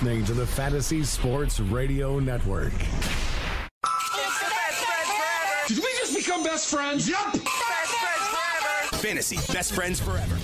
[0.00, 2.72] You're listening to the Fantasy Sports Radio Network.
[5.66, 7.08] Did we just become best friends?
[7.08, 7.36] Yep.
[9.00, 10.36] Fantasy best friends forever.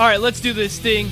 [0.00, 1.08] All right, let's do this thing.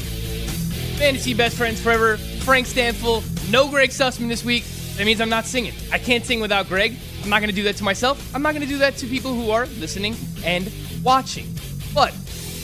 [0.99, 2.17] Fantasy best friends forever.
[2.17, 3.23] Frank Stampfl.
[3.51, 4.65] No Greg Sussman this week.
[4.97, 5.75] That means I'm not singing.
[5.93, 6.97] I can't sing without Greg.
[7.25, 8.35] I'm not going to do that to myself.
[8.35, 10.73] I'm not going to do that to people who are listening and
[11.03, 11.47] watching.
[11.95, 12.15] But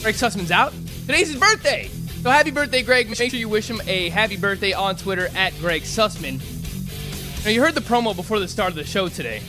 [0.05, 0.71] Greg Sussman's out.
[1.07, 1.89] Today's his birthday.
[2.21, 3.07] So happy birthday, Greg.
[3.07, 6.39] Make sure you wish him a happy birthday on Twitter at Greg Sussman.
[7.43, 9.41] Now, you heard the promo before the start of the show today.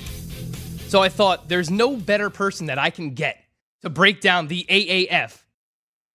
[0.88, 3.36] So I thought there's no better person that I can get
[3.82, 5.42] to break down the AAF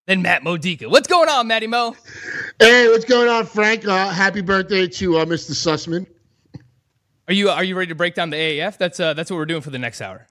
[0.07, 0.89] than Matt Modica.
[0.89, 1.95] What's going on, Matty Mo?
[2.59, 3.87] Hey, what's going on, Frank?
[3.87, 5.51] Uh, happy birthday to uh, Mr.
[5.51, 6.07] Sussman.
[7.27, 8.79] Are you are you ready to break down the AAF?
[8.79, 10.25] That's uh, that's what we're doing for the next hour.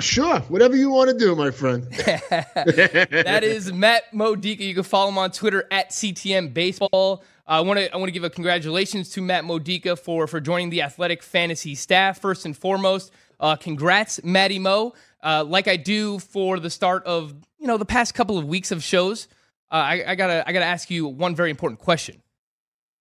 [0.00, 1.84] Sure, whatever you want to do, my friend.
[1.92, 4.64] that is Matt Modica.
[4.64, 7.22] You can follow him on Twitter at CTM Baseball.
[7.46, 10.40] Uh, I want to I want to give a congratulations to Matt Modica for for
[10.40, 12.20] joining the athletic fantasy staff.
[12.20, 14.94] First and foremost, uh, congrats, Matty Mo.
[15.22, 18.70] Uh, like I do for the start of you know the past couple of weeks
[18.70, 19.28] of shows,
[19.70, 22.22] uh, I, I gotta I gotta ask you one very important question.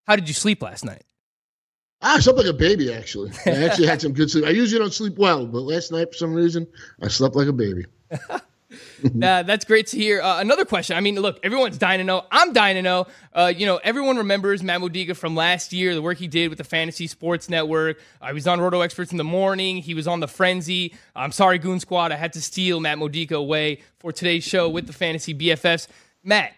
[0.07, 1.03] How did you sleep last night?
[2.01, 3.31] I slept like a baby, actually.
[3.45, 4.45] I actually had some good sleep.
[4.45, 6.67] I usually don't sleep well, but last night, for some reason,
[7.01, 7.85] I slept like a baby.
[9.21, 10.21] uh, that's great to hear.
[10.21, 10.97] Uh, another question.
[10.97, 12.25] I mean, look, everyone's dying to know.
[12.31, 13.07] I'm dying to know.
[13.33, 16.57] Uh, you know, everyone remembers Matt Modica from last year, the work he did with
[16.57, 17.99] the Fantasy Sports Network.
[18.21, 19.77] Uh, he was on Roto Experts in the morning.
[19.77, 20.95] He was on the Frenzy.
[21.15, 22.11] I'm sorry, Goon Squad.
[22.11, 25.87] I had to steal Matt Modica away for today's show with the Fantasy BFFs.
[26.23, 26.53] Matt,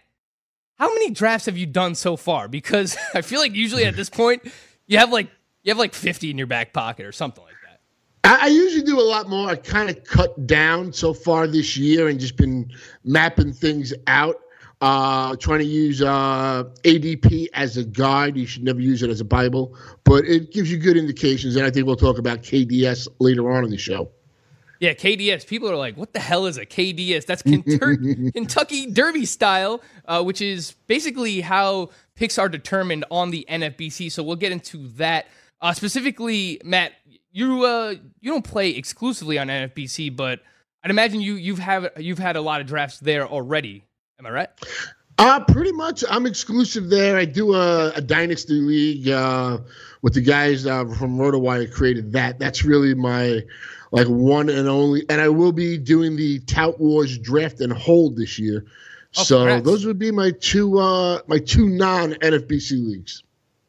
[0.76, 2.48] how many drafts have you done so far?
[2.48, 4.44] Because I feel like usually at this point,
[4.88, 5.30] you have like
[5.64, 7.80] you have like 50 in your back pocket or something like that.
[8.24, 9.50] I, I usually do a lot more.
[9.50, 12.72] I kind of cut down so far this year and just been
[13.04, 14.36] mapping things out.
[14.82, 18.36] Uh, trying to use uh, ADP as a guide.
[18.36, 21.56] You should never use it as a Bible, but it gives you good indications.
[21.56, 24.12] And I think we'll talk about KDS later on in the show.
[24.82, 25.48] Yeah, KDS.
[25.48, 27.26] People are like, what the hell is a KDS?
[27.26, 33.46] That's Kentucky, Kentucky Derby style, uh, which is basically how picks are determined on the
[33.50, 34.12] NFBC.
[34.12, 35.28] So we'll get into that.
[35.64, 36.92] Uh, specifically, Matt,
[37.32, 40.42] you uh, you don't play exclusively on NFBC, but
[40.84, 43.86] I'd imagine you you've have you've had a lot of drafts there already.
[44.20, 44.50] Am I right?
[45.18, 46.04] Uh, pretty much.
[46.10, 47.16] I'm exclusive there.
[47.16, 49.60] I do a, a dynasty league uh,
[50.02, 52.40] with the guys uh, from RotoWire created that.
[52.40, 53.42] That's really my
[53.92, 55.06] like one and only.
[55.10, 58.66] And I will be doing the Tout Wars draft and hold this year.
[59.16, 59.66] Oh, so congrats.
[59.66, 63.24] those would be my two uh, my two non NFBC leagues.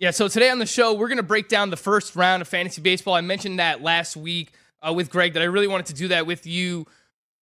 [0.05, 2.49] Yeah, so today on the show, we're going to break down the first round of
[2.49, 3.15] fantasy baseball.
[3.15, 4.53] I mentioned that last week
[4.87, 6.87] uh, with Greg that I really wanted to do that with you.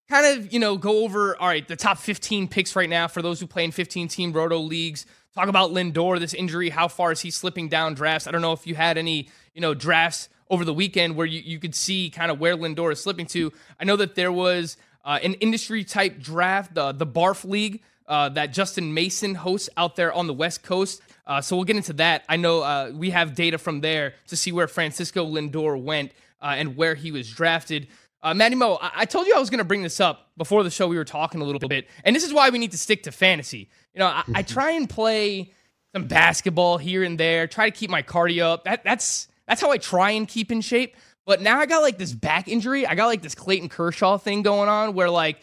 [0.09, 3.21] Kind of, you know, go over, all right, the top 15 picks right now for
[3.21, 5.07] those who play in 15 team roto leagues.
[5.35, 6.69] Talk about Lindor, this injury.
[6.69, 8.29] How far is he slipping down drafts?
[8.29, 11.41] I don't know if you had any, you know, drafts over the weekend where you,
[11.41, 13.53] you could see kind of where Lindor is slipping to.
[13.81, 18.29] I know that there was uh, an industry type draft, the, the Barf League, uh,
[18.31, 21.03] that Justin Mason hosts out there on the West Coast.
[21.27, 22.25] Uh, so we'll get into that.
[22.29, 26.55] I know uh, we have data from there to see where Francisco Lindor went uh,
[26.57, 27.89] and where he was drafted.
[28.23, 30.63] Uh, Matty Mo, I-, I told you I was going to bring this up before
[30.63, 30.89] the show.
[30.89, 33.13] We were talking a little bit, and this is why we need to stick to
[33.13, 33.69] fantasy.
[33.95, 35.53] You know, I, I try and play
[35.95, 38.65] some basketball here and there, try to keep my cardio up.
[38.65, 40.97] That, that's that's how I try and keep in shape.
[41.25, 42.87] But now I got like this back injury.
[42.87, 45.39] I got like this Clayton Kershaw thing going on where like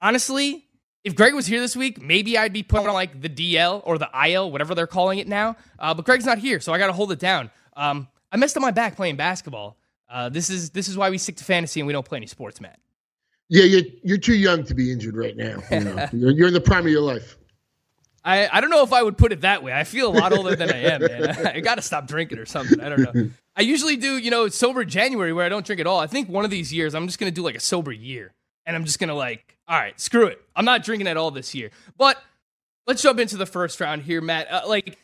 [0.00, 0.65] honestly,
[1.06, 3.96] if Greg was here this week, maybe I'd be putting on like the DL or
[3.96, 5.54] the IL, whatever they're calling it now.
[5.78, 7.48] Uh, but Greg's not here, so I got to hold it down.
[7.76, 9.76] Um, I messed up my back playing basketball.
[10.10, 12.26] Uh, this is this is why we stick to fantasy and we don't play any
[12.26, 12.80] sports, Matt.
[13.48, 15.62] Yeah, you're you're too young to be injured right now.
[15.70, 16.08] You know?
[16.12, 17.36] you're, you're in the prime of your life.
[18.24, 19.72] I, I don't know if I would put it that way.
[19.72, 21.46] I feel a lot older than I am, man.
[21.54, 22.80] I, got to stop drinking or something.
[22.80, 23.30] I don't know.
[23.54, 26.00] I usually do, you know, sober January where I don't drink at all.
[26.00, 28.34] I think one of these years I'm just going to do like a sober year.
[28.66, 30.40] And I'm just going to like, all right, screw it.
[30.54, 31.70] I'm not drinking at all this year.
[31.98, 32.22] But
[32.86, 34.50] let's jump into the first round here, Matt.
[34.50, 34.98] Uh, like,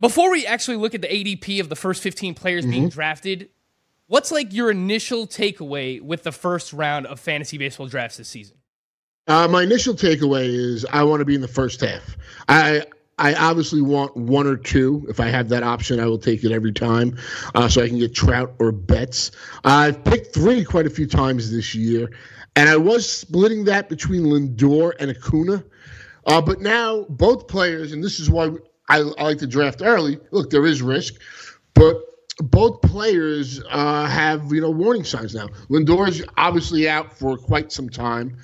[0.00, 3.48] before we actually look at the ADP of the first 15 players being drafted,
[4.06, 8.56] what's like your initial takeaway with the first round of fantasy baseball drafts this season?
[9.26, 12.16] Uh, my initial takeaway is I want to be in the first half.
[12.48, 12.84] I
[13.16, 15.06] I obviously want one or two.
[15.08, 17.16] If I have that option, I will take it every time,
[17.54, 19.30] uh, so I can get Trout or Betts.
[19.62, 22.10] I've picked three quite a few times this year,
[22.56, 25.64] and I was splitting that between Lindor and Acuna.
[26.26, 28.50] Uh, but now both players, and this is why
[28.88, 30.18] I, I, like to draft early.
[30.30, 31.14] Look, there is risk,
[31.74, 31.96] but
[32.38, 35.48] both players uh, have you know warning signs now.
[35.68, 38.38] Lindor is obviously out for quite some time.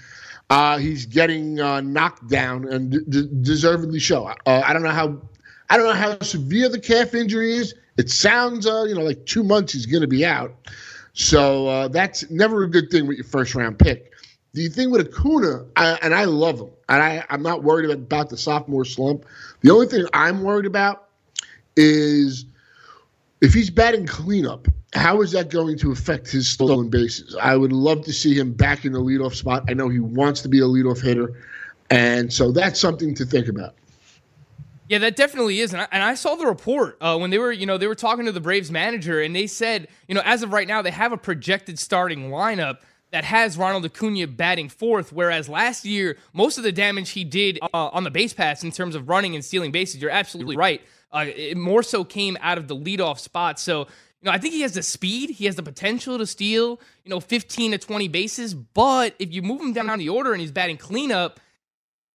[0.51, 4.27] Uh, he's getting uh, knocked down and d- deservedly so.
[4.27, 4.35] Uh,
[4.65, 5.23] I don't know how
[5.71, 7.75] I don't know how severe the calf injury is.
[7.97, 10.55] It sounds uh, you know like two months he's going to be out.
[11.13, 14.13] So uh, that's never a good thing with your first round pick.
[14.53, 18.31] The thing with Acuna, I, and I love him, and I, I'm not worried about
[18.31, 19.25] the sophomore slump.
[19.61, 21.09] The only thing I'm worried about
[21.77, 22.47] is
[23.41, 27.37] if he's batting cleanup, how is that going to affect his stolen bases?
[27.41, 29.65] I would love to see him back in the leadoff spot.
[29.69, 31.33] I know he wants to be a leadoff hitter,
[31.89, 33.75] and so that's something to think about.
[34.91, 37.53] Yeah, that definitely is, and I, and I saw the report uh, when they were,
[37.53, 40.43] you know, they were talking to the Braves manager, and they said, you know, as
[40.43, 42.79] of right now, they have a projected starting lineup
[43.13, 47.61] that has Ronald Acuna batting fourth, whereas last year, most of the damage he did
[47.63, 50.83] uh, on the base pass in terms of running and stealing bases, you're absolutely right.
[51.13, 53.61] Uh, it more so came out of the leadoff spot.
[53.61, 56.81] So, you know, I think he has the speed, he has the potential to steal,
[57.05, 58.55] you know, 15 to 20 bases.
[58.55, 61.39] But if you move him down on the order and he's batting cleanup,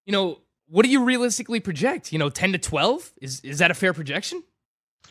[0.06, 2.12] you know, what do you realistically project?
[2.12, 3.14] You know, 10 to 12?
[3.22, 4.44] Is is that a fair projection?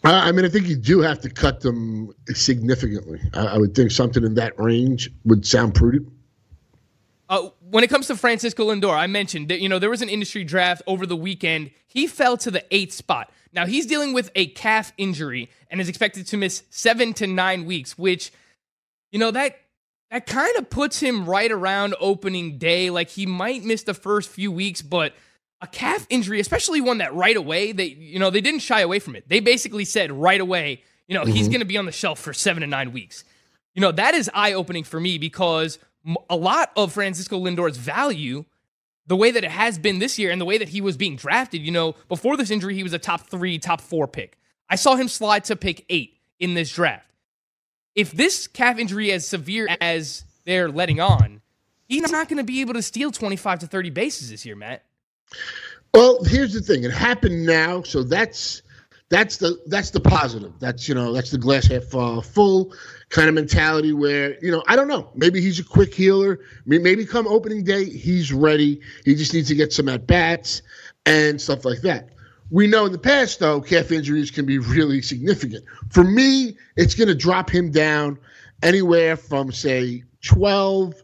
[0.03, 3.21] I mean, I think you do have to cut them significantly.
[3.33, 6.09] I would think something in that range would sound prudent.
[7.29, 10.11] Uh, when it comes to Francisco Lindor, I mentioned that you know there was an
[10.11, 11.71] industry draft over the weekend.
[11.87, 13.33] He fell to the eighth spot.
[13.53, 17.65] Now he's dealing with a calf injury and is expected to miss seven to nine
[17.65, 18.31] weeks, which
[19.11, 19.57] you know that
[20.11, 22.91] that kind of puts him right around opening day.
[22.91, 25.15] Like he might miss the first few weeks, but
[25.65, 28.99] a calf injury, especially one that right away they you know they didn't shy away
[28.99, 29.29] from it.
[29.29, 31.33] They basically said right away, you know, mm-hmm.
[31.33, 33.25] he's going to be on the shelf for 7 to 9 weeks.
[33.75, 35.79] You know, that is eye-opening for me because
[36.31, 38.45] a lot of Francisco Lindor's value
[39.07, 41.17] the way that it has been this year and the way that he was being
[41.17, 44.39] drafted, you know, before this injury he was a top 3, top 4 pick.
[44.69, 47.11] I saw him slide to pick 8 in this draft.
[47.95, 51.43] If this calf injury as severe as they're letting on,
[51.87, 54.85] he's not going to be able to steal 25 to 30 bases this year, Matt.
[55.93, 56.85] Well, here's the thing.
[56.85, 58.63] It happened now, so that's
[59.11, 60.53] that's the that's the positive.
[60.59, 62.75] That's you know that's the glass half uh, full
[63.11, 65.11] kind of mentality where you know I don't know.
[65.15, 66.41] Maybe he's a quick healer.
[66.67, 68.81] Maybe come opening day he's ready.
[69.05, 70.63] He just needs to get some at bats
[71.07, 72.11] and stuff like that.
[72.51, 75.65] We know in the past though calf injuries can be really significant.
[75.91, 78.19] For me, it's going to drop him down
[78.63, 80.95] anywhere from say 12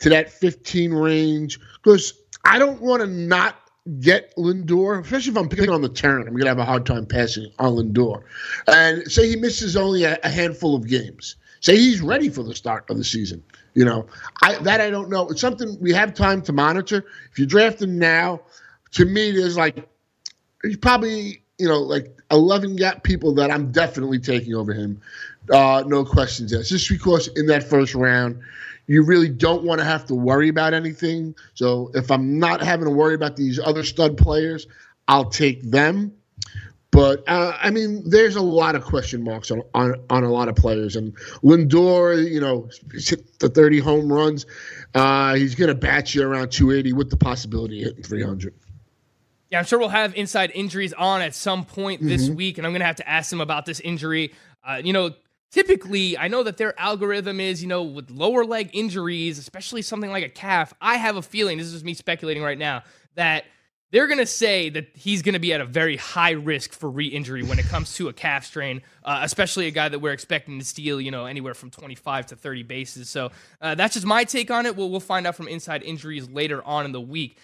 [0.00, 2.14] to that 15 range because
[2.44, 3.56] I don't want to not
[4.00, 6.86] get Lindor, especially if I'm picking on the turn, I'm going to have a hard
[6.86, 8.22] time passing on Lindor.
[8.68, 11.36] And say he misses only a, a, handful of games.
[11.60, 13.42] Say he's ready for the start of the season.
[13.74, 14.06] You know,
[14.42, 15.28] I, that I don't know.
[15.28, 17.04] It's something we have time to monitor.
[17.30, 18.42] If you draft him now,
[18.92, 19.88] to me, there's like,
[20.62, 25.00] he's probably, you know, like 11 got people that I'm definitely taking over him.
[25.50, 26.68] Uh, no questions asked.
[26.68, 28.40] Just because in that first round,
[28.92, 31.34] you really don't want to have to worry about anything.
[31.54, 34.66] So if I'm not having to worry about these other stud players,
[35.08, 36.12] I'll take them.
[36.90, 40.48] But uh, I mean, there's a lot of question marks on, on on a lot
[40.48, 40.94] of players.
[40.94, 44.44] And Lindor, you know, hit the 30 home runs.
[44.94, 48.52] Uh, he's going to bat you around 280 with the possibility of hitting 300.
[49.48, 52.34] Yeah, I'm sure we'll have inside injuries on at some point this mm-hmm.
[52.34, 54.34] week, and I'm going to have to ask him about this injury.
[54.62, 55.14] Uh, you know,
[55.52, 60.10] typically i know that their algorithm is you know with lower leg injuries especially something
[60.10, 62.82] like a calf i have a feeling this is me speculating right now
[63.14, 63.44] that
[63.92, 66.90] they're going to say that he's going to be at a very high risk for
[66.90, 70.58] re-injury when it comes to a calf strain uh, especially a guy that we're expecting
[70.58, 73.10] to steal you know anywhere from 25 to 30 bases.
[73.10, 73.30] So
[73.60, 74.76] uh, that's just my take on it.
[74.76, 77.36] We'll, we'll find out from inside injuries later on in the week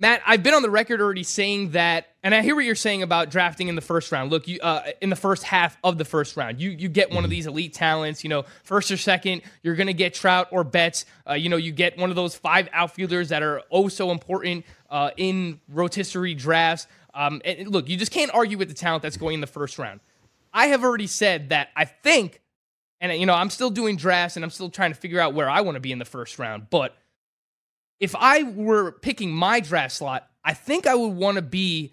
[0.00, 3.02] Matt, I've been on the record already saying that, and I hear what you're saying
[3.02, 4.30] about drafting in the first round.
[4.30, 7.18] Look, you uh, in the first half of the first round, you you get one
[7.18, 7.32] of mm-hmm.
[7.32, 8.24] these elite talents.
[8.24, 11.04] You know, first or second, you're going to get Trout or Betts.
[11.28, 14.64] Uh, you know, you get one of those five outfielders that are oh so important
[14.88, 16.86] uh, in rotisserie drafts.
[17.12, 19.78] Um, and look, you just can't argue with the talent that's going in the first
[19.78, 20.00] round.
[20.54, 22.40] I have already said that I think,
[23.02, 25.50] and you know, I'm still doing drafts and I'm still trying to figure out where
[25.50, 26.96] I want to be in the first round, but
[28.00, 31.92] if I were picking my draft slot, I think I would want to be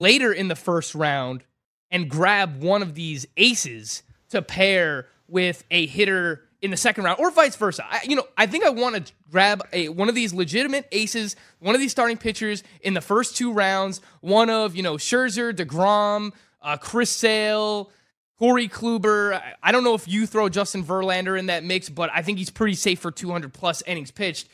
[0.00, 1.42] later in the first round
[1.90, 7.18] and grab one of these aces to pair with a hitter in the second round,
[7.18, 7.84] or vice versa.
[7.90, 11.34] I, you know, I think I want to grab a one of these legitimate aces,
[11.58, 14.00] one of these starting pitchers in the first two rounds.
[14.20, 16.32] One of you know Scherzer, Degrom,
[16.62, 17.90] uh, Chris Sale.
[18.38, 19.40] Corey Kluber.
[19.62, 22.50] I don't know if you throw Justin Verlander in that mix, but I think he's
[22.50, 24.48] pretty safe for 200 plus innings pitched.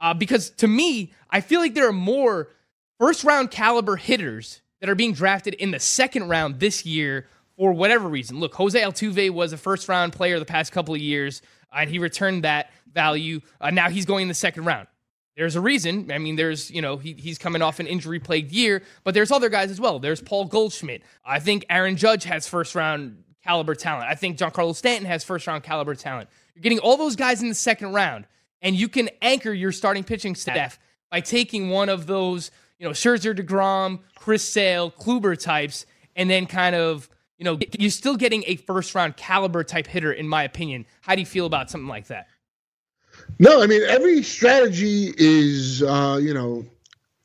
[0.00, 2.48] Uh, because to me, I feel like there are more
[2.98, 7.72] first round caliber hitters that are being drafted in the second round this year for
[7.72, 8.40] whatever reason.
[8.40, 11.90] Look, Jose Altuve was a first round player the past couple of years, uh, and
[11.90, 13.40] he returned that value.
[13.60, 14.88] Uh, now he's going in the second round.
[15.36, 16.12] There's a reason.
[16.12, 19.32] I mean, there's, you know, he, he's coming off an injury plagued year, but there's
[19.32, 19.98] other guys as well.
[19.98, 21.02] There's Paul Goldschmidt.
[21.24, 24.08] I think Aaron Judge has first round caliber talent.
[24.08, 26.28] I think Giancarlo Stanton has first round caliber talent.
[26.54, 28.26] You're getting all those guys in the second round,
[28.64, 30.80] and you can anchor your starting pitching staff
[31.10, 36.46] by taking one of those, you know, Scherzer, DeGrom, Chris Sale, Kluber types, and then
[36.46, 40.44] kind of you know, you're still getting a first round caliber type hitter, in my
[40.44, 40.86] opinion.
[41.00, 42.28] How do you feel about something like that?
[43.38, 46.64] No, I mean every strategy is, uh, you know,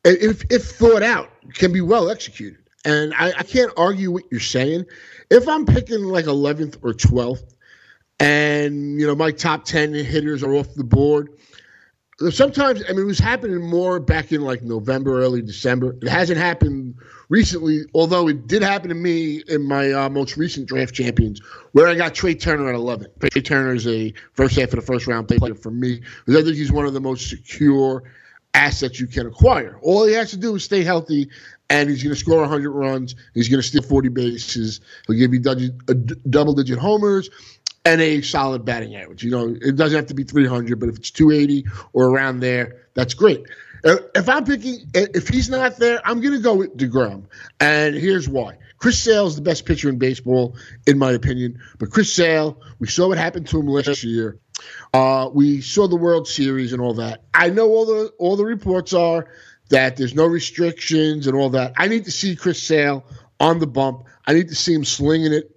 [0.03, 4.39] if if thought out, can be well executed, and I, I can't argue what you're
[4.39, 4.85] saying.
[5.29, 7.53] If I'm picking like 11th or 12th,
[8.19, 11.29] and you know my top 10 hitters are off the board,
[12.29, 15.95] sometimes I mean it was happening more back in like November, early December.
[16.01, 16.95] It hasn't happened
[17.29, 21.87] recently, although it did happen to me in my uh, most recent draft champions, where
[21.87, 23.07] I got Trea Turner at 11.
[23.19, 26.43] Trea Turner is a first half of the first round player for me because I
[26.43, 28.03] think he's one of the most secure
[28.53, 29.79] assets you can acquire.
[29.81, 31.29] All he has to do is stay healthy,
[31.69, 33.15] and he's going to score 100 runs.
[33.33, 34.81] He's going to steal 40 bases.
[35.07, 35.39] He'll give you
[36.29, 37.29] double digit homers
[37.85, 39.23] and a solid batting average.
[39.23, 42.87] You know, it doesn't have to be 300, but if it's 280 or around there,
[42.93, 43.45] that's great.
[43.83, 47.23] Uh, if I'm picking, uh, if he's not there, I'm going to go with DeGrom.
[47.59, 48.57] And here's why.
[48.77, 50.55] Chris Sale is the best pitcher in baseball,
[50.87, 51.59] in my opinion.
[51.77, 54.37] But Chris Sale, we saw what happened to him last year.
[54.93, 57.23] Uh, we saw the World Series and all that.
[57.33, 59.27] I know all the all the reports are
[59.69, 61.73] that there's no restrictions and all that.
[61.77, 63.05] I need to see Chris Sale
[63.39, 64.05] on the bump.
[64.25, 65.55] I need to see him slinging it.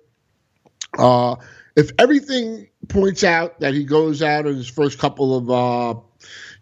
[0.96, 1.36] Uh,
[1.76, 6.00] if everything points out that he goes out in his first couple of uh,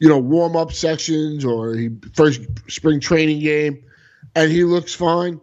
[0.01, 3.85] you know, warm up sessions or he first spring training game,
[4.35, 5.41] and he looks fine,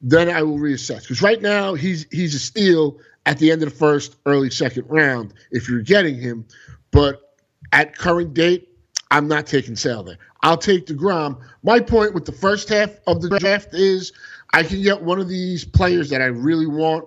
[0.00, 1.02] then I will reassess.
[1.02, 4.84] Because right now he's he's a steal at the end of the first, early second
[4.88, 6.46] round if you're getting him.
[6.92, 7.34] But
[7.72, 8.68] at current date,
[9.10, 10.18] I'm not taking Sale there.
[10.42, 11.40] I'll take DeGrom.
[11.64, 14.12] My point with the first half of the draft is
[14.52, 17.06] I can get one of these players that I really want.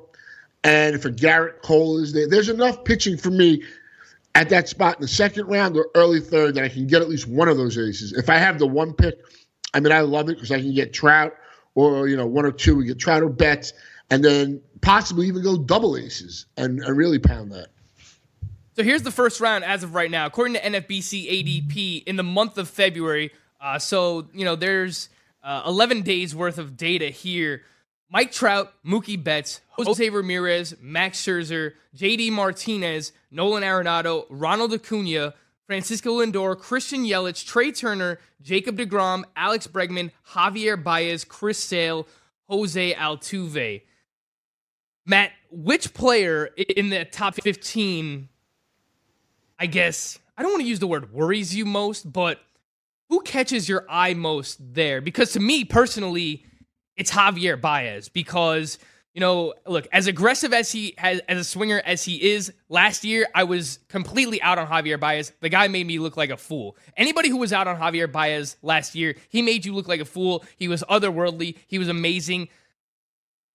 [0.63, 3.63] And if a Gerrit Cole is there, there's enough pitching for me
[4.36, 7.10] at that spot in the second round or early third that I can get at
[7.10, 8.13] least one of those aces.
[8.13, 9.18] If I have the one pick,
[9.74, 11.34] I mean, I love it because I can get Trout
[11.75, 12.75] or, you know, one or two.
[12.75, 13.74] We get Trout or Betts
[14.10, 17.68] and then possibly even go double aces and, and really pound that.
[18.75, 20.25] So here's the first round as of right now.
[20.25, 25.10] According to NFBC ADP, in the month of February, uh, so, you know, there's
[25.44, 27.63] uh, 11 days worth of data here.
[28.12, 35.36] Mike Trout, Mookie Betts, Jose Ramirez, Max Scherzer, JD Martinez, Nolan Arenado, Ronald Acuna,
[35.68, 42.08] Francisco Lindor, Christian Yelich, Trea Turner, Jacob DeGrom, Alex Bregman, Javier Baez, Chris Sale,
[42.50, 43.84] Jose Altuve.
[45.06, 48.28] Matt, which player in the top 15,
[49.60, 52.39] I guess, I don't want to use the word worries you most, but
[53.10, 55.01] who catches your eye most there?
[55.01, 56.46] Because to me personally,
[57.00, 58.77] it's Javier Baez because
[59.15, 63.03] you know, look, as aggressive as he has as a swinger as he is, last
[63.03, 65.34] year I was completely out on Javier Baez.
[65.41, 66.77] The guy made me look like a fool.
[66.96, 70.06] Anybody who was out on Javier Baez last year, he made you look like a
[70.06, 70.46] fool.
[70.58, 71.56] He was otherworldly.
[71.68, 72.50] He was amazing.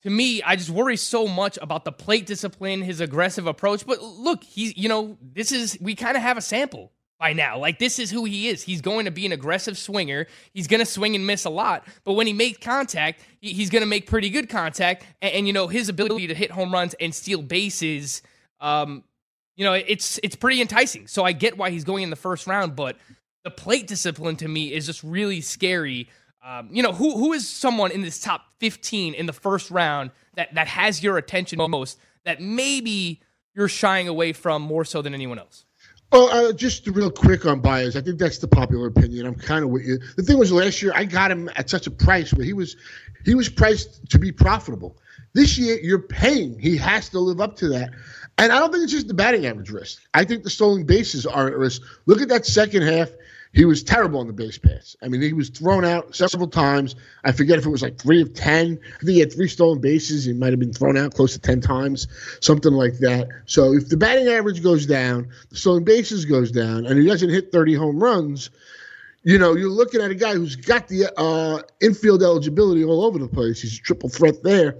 [0.02, 3.86] To me, I just worry so much about the plate discipline, his aggressive approach.
[3.86, 7.58] But look, he's, you know, this is, we kind of have a sample by now.
[7.58, 8.62] Like this is who he is.
[8.62, 10.26] He's going to be an aggressive swinger.
[10.52, 13.82] He's going to swing and miss a lot, but when he makes contact, he's going
[13.82, 15.04] to make pretty good contact.
[15.22, 18.22] And, and, you know his ability to hit home runs and steal bases,
[18.60, 19.04] um,
[19.56, 21.06] you know it's it's pretty enticing.
[21.06, 22.96] So I get why he's going in the first round, but
[23.44, 26.08] the plate discipline to me is just really scary.
[26.44, 30.10] Um, you know who who is someone in this top fifteen in the first round
[30.34, 33.20] that that has your attention most that maybe
[33.54, 35.64] you're shying away from more so than anyone else.
[36.12, 37.96] Well, uh, just real quick on Baez.
[37.96, 39.26] I think that's the popular opinion.
[39.26, 39.98] I'm kind of with you.
[40.16, 42.76] The thing was, last year I got him at such a price where he was
[43.24, 44.96] he was priced to be profitable.
[45.32, 46.58] This year you're paying.
[46.58, 47.90] He has to live up to that.
[48.38, 50.02] And I don't think it's just the batting average risk.
[50.12, 51.82] I think the stolen bases are at risk.
[52.06, 53.10] Look at that second half.
[53.54, 54.96] He was terrible on the base pass.
[55.00, 56.96] I mean, he was thrown out several times.
[57.22, 58.80] I forget if it was like three of 10.
[58.82, 60.24] I think he had three stolen bases.
[60.24, 62.08] He might have been thrown out close to 10 times,
[62.40, 63.28] something like that.
[63.46, 67.30] So if the batting average goes down, the stolen bases goes down, and he doesn't
[67.30, 68.50] hit 30 home runs,
[69.22, 73.18] you know, you're looking at a guy who's got the uh, infield eligibility all over
[73.20, 73.62] the place.
[73.62, 74.76] He's a triple threat there.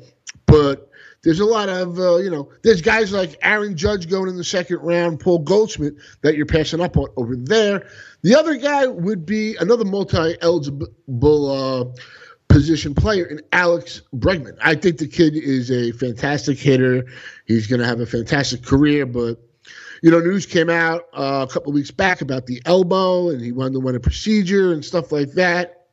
[0.47, 0.91] But
[1.25, 4.45] there's a lot of, uh, you know, there's guys like Aaron Judge going in the
[4.45, 7.89] second round, Paul Goldschmidt that you're passing up on over there.
[8.25, 11.85] The other guy would be another multi eligible uh,
[12.49, 14.57] position player in Alex Bregman.
[14.63, 17.05] I think the kid is a fantastic hitter.
[17.45, 19.37] He's going to have a fantastic career, but
[20.03, 23.53] you know, news came out uh, a couple weeks back about the elbow, and he
[23.53, 25.89] win a procedure and stuff like that.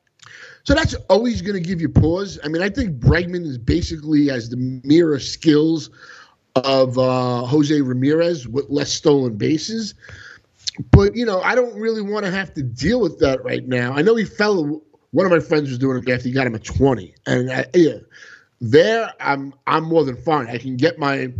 [0.63, 2.39] So that's always going to give you pause.
[2.45, 5.89] I mean, I think Bregman is basically as the mirror skills
[6.55, 9.95] of uh, Jose Ramirez with less stolen bases.
[10.91, 13.93] But you know, I don't really want to have to deal with that right now.
[13.93, 14.81] I know he fell.
[15.11, 16.23] One of my friends was doing a draft.
[16.23, 17.97] He got him at twenty, and I, yeah,
[18.61, 20.47] there I'm I'm more than fine.
[20.47, 21.33] I can get my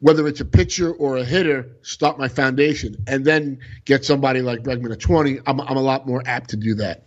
[0.00, 4.62] whether it's a pitcher or a hitter, start my foundation, and then get somebody like
[4.62, 5.38] Bregman at twenty.
[5.46, 7.04] I'm I'm a lot more apt to do that.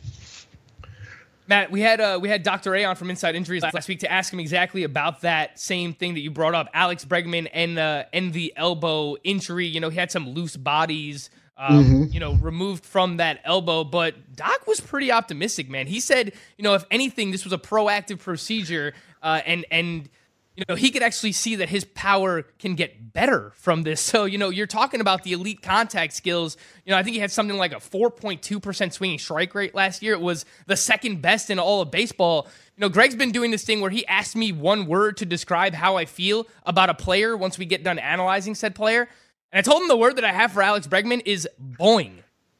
[1.50, 2.75] Matt, we had uh, we had Dr.
[2.75, 6.13] A on from Inside Injuries last week to ask him exactly about that same thing
[6.13, 9.66] that you brought up, Alex Bregman and uh, and the elbow injury.
[9.66, 12.04] You know, he had some loose bodies, um, mm-hmm.
[12.13, 13.84] you know, removed from that elbow.
[13.84, 15.86] But Doc was pretty optimistic, man.
[15.86, 20.10] He said, you know, if anything, this was a proactive procedure, uh, and and
[20.56, 24.00] you know, he could actually see that his power can get better from this.
[24.10, 26.58] So, you know, you're talking about the elite contact skills.
[26.84, 30.13] You know, I think he had something like a 4.2% swinging strike rate last year.
[30.13, 32.48] It was the second best in all of baseball.
[32.75, 35.75] You know, Greg's been doing this thing where he asked me one word to describe
[35.75, 39.08] how I feel about a player once we get done analyzing said player.
[39.51, 42.13] And I told him the word that I have for Alex Bregman is boing.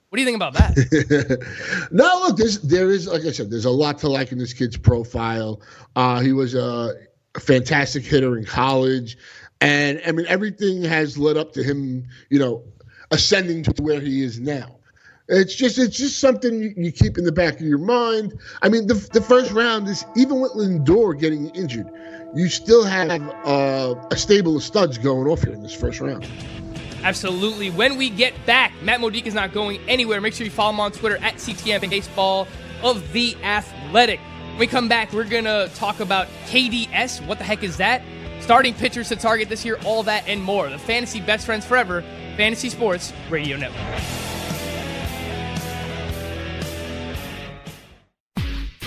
[0.10, 1.88] What do you think about that?
[1.91, 4.53] no, look, there's, there is, like I said, there's a lot to like in this
[4.53, 5.62] kid's profile.
[5.96, 6.96] Uh, he was a,
[7.38, 9.17] fantastic hitter in college.
[9.62, 12.63] And I mean, everything has led up to him, you know,
[13.12, 14.77] ascending to where he is now.
[15.27, 18.34] It's just it's just something you, keep in the back of your mind.
[18.63, 21.88] I mean, the, the first round is even with Lindor getting injured,
[22.34, 26.27] you still have uh, a stable of studs going off here in this first round.
[27.03, 27.70] Absolutely.
[27.70, 30.20] When we get back, Matt Modica is not going anywhere.
[30.22, 32.48] Make sure you follow him on Twitter at CTM Baseball
[32.83, 34.20] of the Athletic.
[34.20, 37.25] When we come back, we're going to talk about KDS.
[37.25, 38.01] What the heck is that?
[38.42, 40.70] Starting pitchers to target this year, all that and more.
[40.70, 42.01] The Fantasy Best Friends Forever,
[42.35, 44.39] Fantasy Sports Radio Network.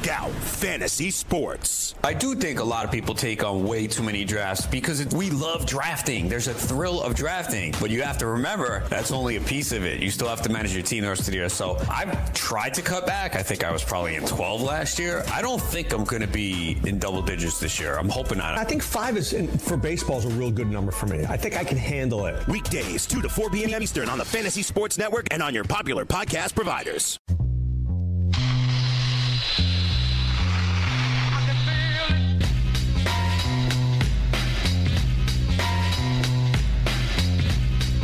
[0.00, 1.94] Scout Fantasy Sports.
[2.02, 5.12] I do think a lot of people take on way too many drafts because it,
[5.12, 6.26] we love drafting.
[6.26, 9.84] There's a thrill of drafting, but you have to remember that's only a piece of
[9.84, 10.00] it.
[10.00, 11.50] You still have to manage your team the rest of the year.
[11.50, 13.36] So I've tried to cut back.
[13.36, 15.22] I think I was probably in 12 last year.
[15.32, 17.98] I don't think I'm going to be in double digits this year.
[17.98, 18.56] I'm hoping not.
[18.56, 21.26] I think five is in, for baseball is a real good number for me.
[21.26, 22.48] I think I can handle it.
[22.48, 23.82] Weekdays, 2 to 4 p.m.
[23.82, 27.18] Eastern on the Fantasy Sports Network and on your popular podcast providers.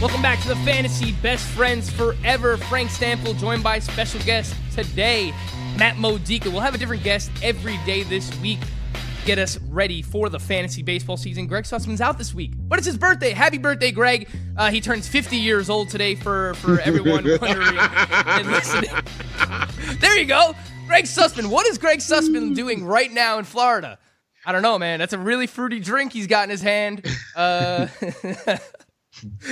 [0.01, 2.59] Welcome back to the Fantasy Best Friends Forever.
[2.59, 5.33] Frank Stampfl joined by special guest today,
[5.79, 6.51] Matt Modica.
[6.51, 8.59] We'll have a different guest every day this week
[9.27, 11.49] get us ready for the fantasy baseball season.
[11.49, 13.33] Greg Sussman's out this week, but it's his birthday.
[13.33, 14.29] Happy birthday, Greg!
[14.57, 16.15] Uh, he turns 50 years old today.
[16.15, 18.91] For for everyone wondering and listening,
[20.01, 20.55] there you go,
[20.87, 21.47] Greg Sussman.
[21.47, 23.99] What is Greg Sussman doing right now in Florida?
[24.45, 25.01] I don't know, man.
[25.01, 27.05] That's a really fruity drink he's got in his hand.
[27.35, 27.89] Uh,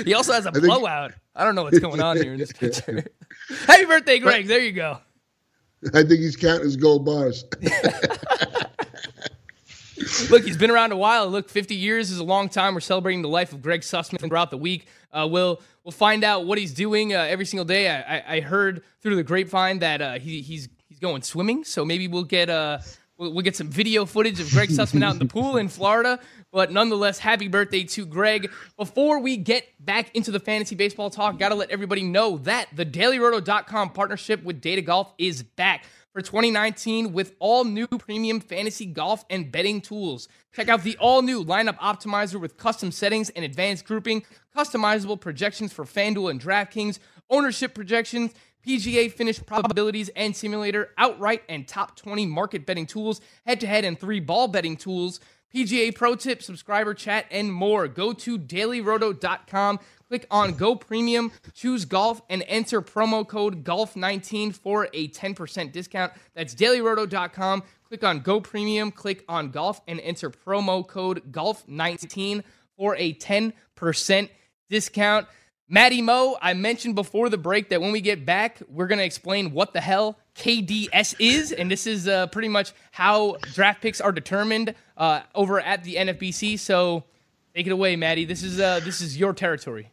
[0.05, 1.13] he also has a blowout.
[1.35, 3.05] I don't know what's going on here in this picture.
[3.67, 4.47] Happy birthday, Greg!
[4.47, 4.99] There you go.
[5.93, 7.45] I think he's counting his gold bars.
[10.31, 11.29] Look, he's been around a while.
[11.29, 12.75] Look, 50 years is a long time.
[12.75, 14.87] We're celebrating the life of Greg Sussman throughout the week.
[15.13, 17.89] Uh, we'll we'll find out what he's doing uh, every single day.
[17.89, 21.85] I, I, I, heard through the grapevine that uh, he, he's he's going swimming, so
[21.85, 22.79] maybe we'll get uh
[23.17, 26.19] we'll, we'll get some video footage of Greg Sussman out in the pool in Florida.
[26.55, 28.49] But nonetheless, happy birthday to Greg.
[28.77, 32.69] Before we get back into the fantasy baseball talk, got to let everybody know that
[32.73, 38.87] the DailyRoto.com partnership with Data Golf is back for 2019 with all new premium fantasy
[38.87, 40.29] golf and betting tools.
[40.55, 44.23] Check out the all new lineup optimizer with custom settings and advanced grouping,
[44.57, 48.33] customizable projections for FanDuel and DraftKings, ownership projections,
[48.65, 53.85] PGA finish probabilities and simulator, outright and top 20 market betting tools, head to head
[53.85, 55.21] and three ball betting tools.
[55.55, 57.87] PGA Pro Tip, subscriber chat, and more.
[57.87, 59.79] Go to dailyroto.com
[60.15, 66.13] Click on Go Premium, choose golf, and enter promo code GOLF19 for a 10% discount.
[66.35, 67.63] That's dailyroto.com.
[67.89, 72.45] Click on Go Premium, click on golf, and enter promo code GOLF19
[72.77, 74.29] for a 10%
[74.71, 75.27] discount.
[75.69, 79.05] Matty Mo, I mentioned before the break that when we get back, we're going to
[79.05, 81.53] explain what the hell KDS is.
[81.53, 85.95] And this is uh, pretty much how draft picks are determined uh, over at the
[85.95, 86.59] NFBC.
[86.59, 87.05] So
[87.55, 88.27] take it away, Maddie.
[88.27, 89.91] This is, uh, this is your territory.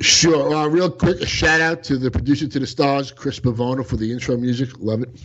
[0.00, 0.54] Sure.
[0.54, 3.96] Uh, real quick, a shout out to the producer to the stars, Chris Bavona, for
[3.96, 4.70] the intro music.
[4.78, 5.10] Love it.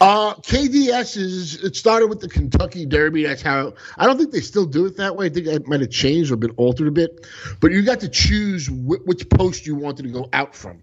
[0.00, 3.24] Uh, KDS is it started with the Kentucky Derby.
[3.24, 5.26] That's how I don't think they still do it that way.
[5.26, 7.26] I think it might have changed or been altered a bit.
[7.60, 10.82] But you got to choose wh- which post you wanted to go out from.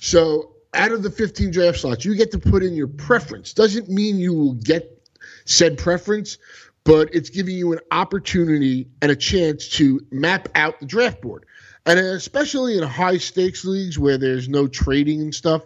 [0.00, 3.52] So out of the 15 draft slots, you get to put in your preference.
[3.52, 5.08] Doesn't mean you will get
[5.44, 6.38] said preference,
[6.84, 11.44] but it's giving you an opportunity and a chance to map out the draft board.
[11.86, 15.62] And especially in high stakes leagues where there's no trading and stuff,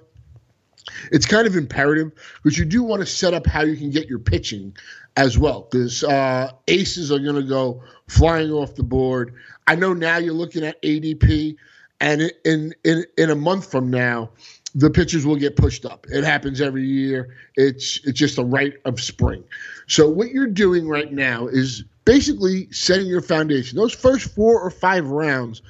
[1.13, 4.09] it's kind of imperative because you do want to set up how you can get
[4.09, 4.77] your pitching
[5.17, 5.69] as well.
[5.71, 9.35] Because uh, aces are going to go flying off the board.
[9.67, 11.57] I know now you're looking at ADP,
[12.01, 14.31] and in in in a month from now,
[14.75, 16.07] the pitchers will get pushed up.
[16.11, 17.37] It happens every year.
[17.57, 19.45] It's it's just a rite of spring.
[19.87, 23.77] So what you're doing right now is basically setting your foundation.
[23.77, 25.63] Those first four or five rounds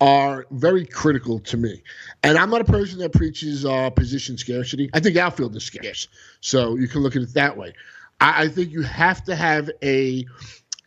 [0.00, 1.82] are very critical to me.
[2.22, 4.90] And I'm not a person that preaches uh, position scarcity.
[4.94, 6.08] I think outfield is scarce,
[6.40, 7.74] so you can look at it that way.
[8.20, 10.26] I, I think you have to have a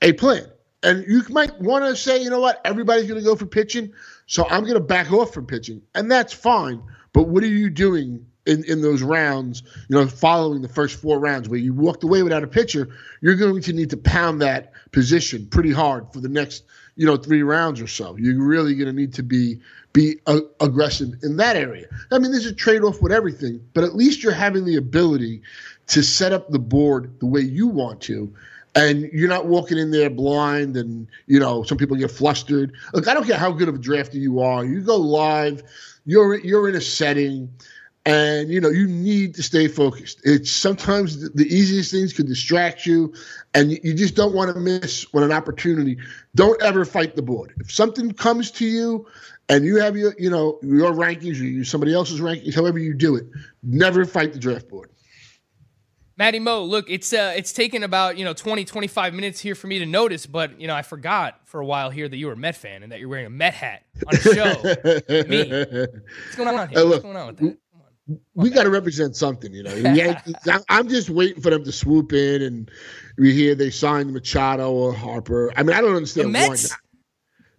[0.02, 0.46] a plan,
[0.82, 3.94] and you might want to say, you know what, everybody's going to go for pitching,
[4.26, 6.82] so I'm going to back off from pitching, and that's fine.
[7.14, 11.20] But what are you doing in, in those rounds, you know, following the first four
[11.20, 12.90] rounds where you walked away without a pitcher,
[13.22, 16.64] you're going to need to pound that position pretty hard for the next
[16.96, 18.16] you know three rounds or so.
[18.18, 19.60] You're really going to need to be
[19.94, 20.20] be
[20.60, 21.88] aggressive in that area.
[22.12, 25.42] I mean, there's a trade off with everything, but at least you're having the ability
[25.88, 28.34] to set up the board the way you want to.
[28.76, 32.74] And you're not walking in there blind, and you know some people get flustered.
[32.94, 34.66] Look, I don't care how good of a drafter you are.
[34.66, 35.62] You go live,
[36.06, 37.54] you're you're in a setting
[38.06, 42.86] and you know you need to stay focused it's sometimes the, easiest things could distract
[42.86, 43.14] you
[43.54, 45.98] and you, just don't want to miss when an opportunity
[46.36, 49.06] don't ever fight the board if something comes to you
[49.50, 52.94] and you have your you know your rankings or you somebody else's rankings however you
[52.94, 53.26] do it
[53.62, 54.90] never fight the draft board
[56.16, 59.66] Matty Mo, look, it's uh, it's taken about you know 20, 25 minutes here for
[59.66, 62.34] me to notice, but you know I forgot for a while here that you were
[62.34, 64.44] a Met fan and that you're wearing a Met hat on a show.
[65.28, 66.78] me, what's going on here?
[66.78, 67.58] Hey, look, what's going on with that?
[68.36, 69.74] We got to represent something, you know.
[69.76, 70.36] Yankees,
[70.70, 72.72] I'm just waiting for them to swoop in, and
[73.18, 75.52] we hear they signed Machado or Harper.
[75.56, 76.72] I mean, I don't understand the Mets?
[76.72, 76.78] why.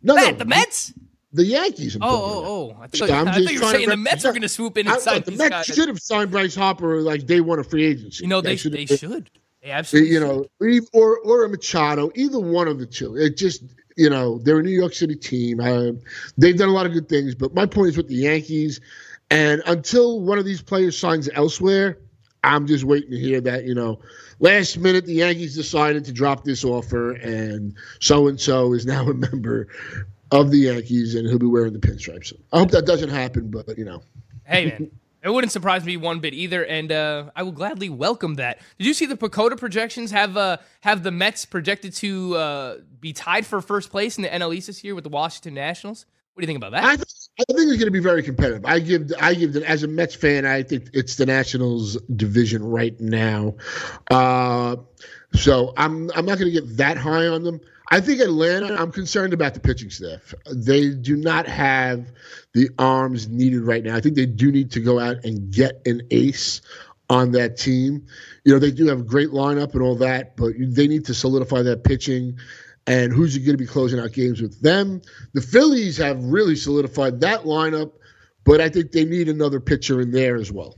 [0.02, 0.92] No, Matt, no, the Mets.
[1.32, 1.96] The Yankees.
[1.96, 2.76] I'm oh, oh, oh!
[2.80, 5.00] I thought, I thought you were saying the Mets are going to swoop in and
[5.00, 5.66] sign The Mets guys.
[5.66, 8.22] should have signed Bryce Harper like day one of free agency.
[8.22, 9.30] You know, they, they, they should.
[9.60, 10.12] They absolutely.
[10.12, 10.46] You know,
[10.92, 13.16] or or a Machado, either one of the two.
[13.16, 13.64] It just
[13.96, 15.58] you know they're a New York City team.
[15.58, 15.92] Uh,
[16.38, 18.80] they've done a lot of good things, but my point is with the Yankees
[19.30, 21.98] and until one of these players signs elsewhere,
[22.42, 24.00] I'm just waiting to hear that, you know,
[24.38, 29.08] last minute the Yankees decided to drop this offer and so and so is now
[29.08, 29.68] a member.
[30.30, 32.32] of the Yankees, and he'll be wearing the pinstripes.
[32.52, 34.02] I hope that doesn't happen, but you know.
[34.44, 34.90] Hey man,
[35.22, 38.58] it wouldn't surprise me one bit either, and uh, I will gladly welcome that.
[38.78, 43.12] Did you see the PECOTA projections have uh, have the Mets projected to uh, be
[43.12, 46.04] tied for first place in the NL East this year with the Washington Nationals?
[46.34, 46.84] What do you think about that?
[46.84, 47.06] I, th-
[47.38, 48.64] I think it's going to be very competitive.
[48.64, 52.98] I give I give as a Mets fan, I think it's the Nationals division right
[53.00, 53.54] now.
[54.10, 54.76] Uh,
[55.32, 57.60] so I'm I'm not going to get that high on them.
[57.92, 60.34] I think Atlanta, I'm concerned about the pitching staff.
[60.52, 62.10] They do not have
[62.52, 63.94] the arms needed right now.
[63.94, 66.62] I think they do need to go out and get an ace
[67.10, 68.06] on that team.
[68.44, 71.14] You know, they do have a great lineup and all that, but they need to
[71.14, 72.38] solidify that pitching.
[72.86, 75.00] And who's going to be closing out games with them?
[75.32, 77.92] The Phillies have really solidified that lineup,
[78.44, 80.76] but I think they need another pitcher in there as well.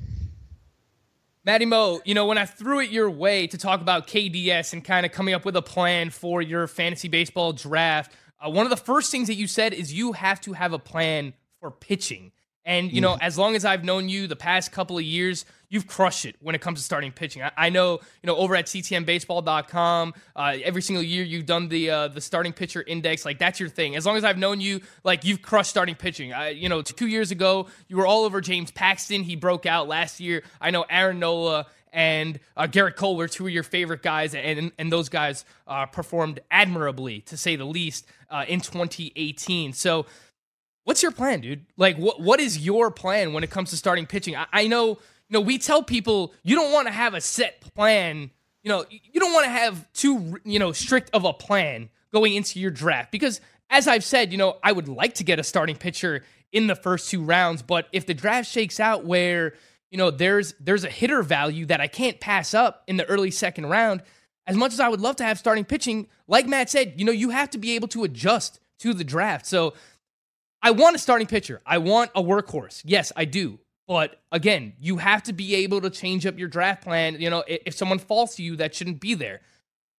[1.44, 4.84] Matty Mo, you know, when I threw it your way to talk about KDS and
[4.84, 8.12] kind of coming up with a plan for your fantasy baseball draft,
[8.44, 10.78] uh, one of the first things that you said is you have to have a
[10.78, 12.32] plan for pitching.
[12.66, 13.22] And, you know, mm-hmm.
[13.22, 16.56] as long as I've known you the past couple of years, you've crushed it when
[16.56, 17.42] it comes to starting pitching.
[17.42, 21.90] I, I know, you know, over at ctmbaseball.com, uh, every single year you've done the
[21.90, 23.24] uh, the starting pitcher index.
[23.24, 23.94] Like, that's your thing.
[23.94, 26.32] As long as I've known you, like, you've crushed starting pitching.
[26.32, 29.22] I, you know, two years ago, you were all over James Paxton.
[29.22, 30.42] He broke out last year.
[30.60, 34.72] I know Aaron Nola and uh, Gerrit Cole were two of your favorite guys, and
[34.78, 39.72] and those guys uh, performed admirably, to say the least, uh, in 2018.
[39.72, 40.06] So
[40.86, 41.66] What's your plan, dude?
[41.76, 44.36] Like, what what is your plan when it comes to starting pitching?
[44.36, 47.60] I, I know, you know, we tell people you don't want to have a set
[47.60, 48.30] plan.
[48.62, 52.34] You know, you don't want to have too, you know, strict of a plan going
[52.34, 55.42] into your draft because, as I've said, you know, I would like to get a
[55.42, 56.22] starting pitcher
[56.52, 59.54] in the first two rounds, but if the draft shakes out where
[59.90, 63.32] you know there's there's a hitter value that I can't pass up in the early
[63.32, 64.04] second round,
[64.46, 67.10] as much as I would love to have starting pitching, like Matt said, you know,
[67.10, 69.46] you have to be able to adjust to the draft.
[69.46, 69.74] So
[70.66, 71.62] I want a starting pitcher.
[71.64, 72.82] I want a workhorse.
[72.84, 73.60] Yes, I do.
[73.86, 77.20] But again, you have to be able to change up your draft plan.
[77.20, 79.42] You know, if someone falls to you, that shouldn't be there.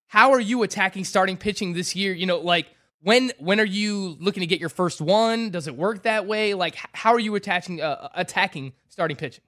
[0.07, 2.11] How are you attacking starting pitching this year?
[2.11, 2.67] You know, like
[3.01, 5.51] when when are you looking to get your first one?
[5.51, 6.53] Does it work that way?
[6.53, 9.45] Like, how are you attaching uh, attacking starting pitching?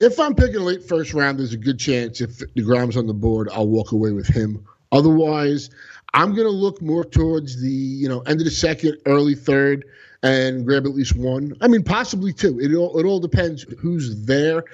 [0.00, 3.48] If I'm picking late first round, there's a good chance if Degrom's on the board,
[3.52, 4.66] I'll walk away with him.
[4.90, 5.70] Otherwise,
[6.14, 9.84] I'm going to look more towards the you know end of the second, early third
[10.22, 11.54] and grab at least one.
[11.60, 12.60] I mean, possibly two.
[12.60, 14.64] It all it all depends who's there.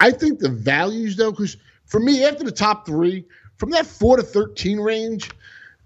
[0.00, 3.24] I think the values though, because for me, after the top three,
[3.56, 5.30] from that four to thirteen range,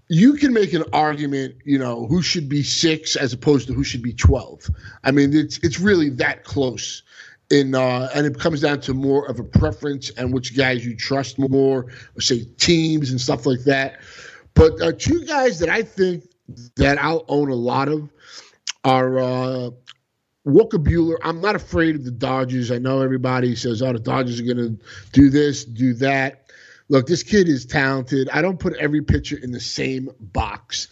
[0.09, 3.83] you can make an argument, you know, who should be six as opposed to who
[3.83, 4.69] should be twelve.
[5.03, 7.03] I mean, it's it's really that close.
[7.49, 10.95] In, uh, and it comes down to more of a preference and which guys you
[10.95, 13.99] trust more, or say teams and stuff like that.
[14.53, 16.23] But uh, two guys that I think
[16.77, 18.09] that I'll own a lot of
[18.83, 19.69] are uh,
[20.45, 21.17] Walker Buehler.
[21.23, 22.71] I'm not afraid of the Dodgers.
[22.71, 24.77] I know everybody says, "Oh, the Dodgers are going to
[25.11, 26.51] do this, do that."
[26.89, 28.29] Look, this kid is talented.
[28.33, 30.89] I don't put every pitcher in the same box.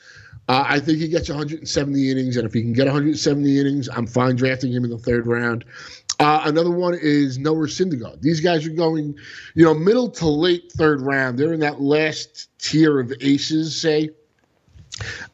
[0.47, 4.07] Uh, I think he gets 170 innings, and if he can get 170 innings, I'm
[4.07, 5.65] fine drafting him in the third round.
[6.19, 8.21] Uh, another one is Noah Syndergaard.
[8.21, 9.15] These guys are going,
[9.55, 11.37] you know, middle to late third round.
[11.37, 14.09] They're in that last tier of aces, say.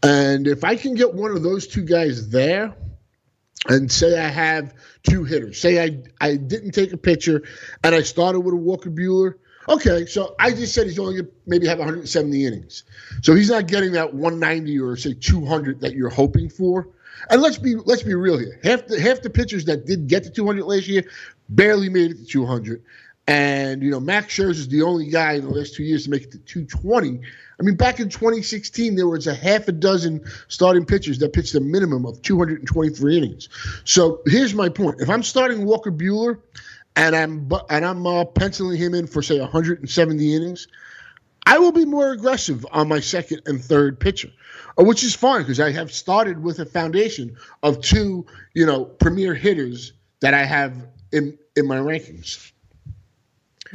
[0.03, 2.75] And if I can get one of those two guys there,
[3.67, 4.73] and say I have
[5.03, 7.43] two hitters, say I I didn't take a pitcher,
[7.83, 9.35] and I started with a Walker Buehler.
[9.67, 12.83] Okay, so I just said he's only to maybe have 170 innings,
[13.23, 16.87] so he's not getting that 190 or say 200 that you're hoping for.
[17.29, 18.59] And let's be let's be real here.
[18.63, 21.03] Half the half the pitchers that did get to 200 last year
[21.49, 22.83] barely made it to 200.
[23.27, 26.11] And you know, Max Scherzer is the only guy in the last two years to
[26.11, 27.21] make it to 220.
[27.59, 31.55] I mean, back in 2016, there was a half a dozen starting pitchers that pitched
[31.55, 33.49] a minimum of 223 innings.
[33.85, 36.39] So here's my point: if I'm starting Walker Buehler,
[36.95, 40.67] and I'm and I'm uh, penciling him in for say 170 innings,
[41.45, 44.29] I will be more aggressive on my second and third pitcher,
[44.79, 48.85] uh, which is fine because I have started with a foundation of two, you know,
[48.85, 52.51] premier hitters that I have in in my rankings.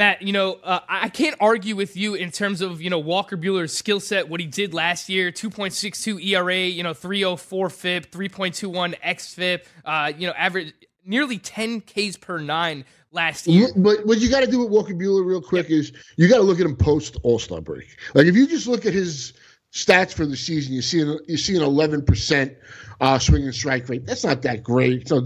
[0.01, 3.37] Matt, you know, uh, I can't argue with you in terms of, you know, Walker
[3.37, 8.99] Buehler's skill set, what he did last year 2.62 ERA, you know, 304 FIP, 3.21
[9.03, 10.73] XFIP, uh, you know, average
[11.05, 13.69] nearly 10 Ks per nine last year.
[13.77, 15.81] But what you got to do with Walker Buehler real quick yep.
[15.81, 17.99] is you got to look at him post All Star break.
[18.15, 19.35] Like if you just look at his
[19.73, 22.57] stats for the season, you see an, you see an 11 percent
[23.01, 24.07] uh, swing and strike rate.
[24.07, 25.09] That's not that great.
[25.09, 25.25] So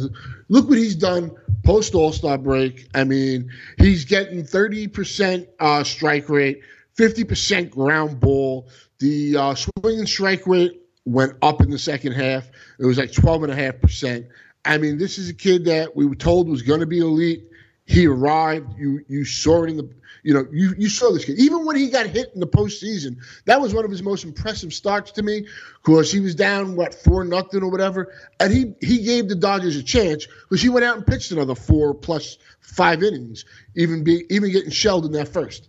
[0.49, 1.33] look what he's done
[1.65, 2.89] post All Star break.
[2.95, 6.61] I mean, he's getting 30% uh, strike rate,
[6.97, 8.69] 50% ground ball.
[8.99, 12.49] The uh, swing and strike rate went up in the second half.
[12.79, 14.29] It was like 12.5%.
[14.65, 17.45] I mean, this is a kid that we were told was going to be elite.
[17.87, 18.79] He arrived.
[18.79, 19.91] You you saw it in the
[20.25, 23.19] you know you you saw this kid even when he got hit in the postseason.
[23.45, 25.47] That was one of his most impressive starts to me
[25.85, 29.77] because he was down what four nothing or whatever, and he he gave the Dodgers
[29.77, 33.45] a chance because he went out and pitched another four plus five innings,
[33.77, 35.69] even be even getting shelled in that first.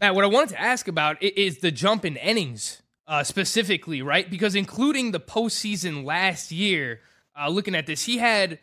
[0.00, 4.30] Matt, what I wanted to ask about is the jump in innings uh, specifically, right?
[4.30, 7.00] Because including the postseason last year,
[7.38, 8.60] uh, looking at this, he had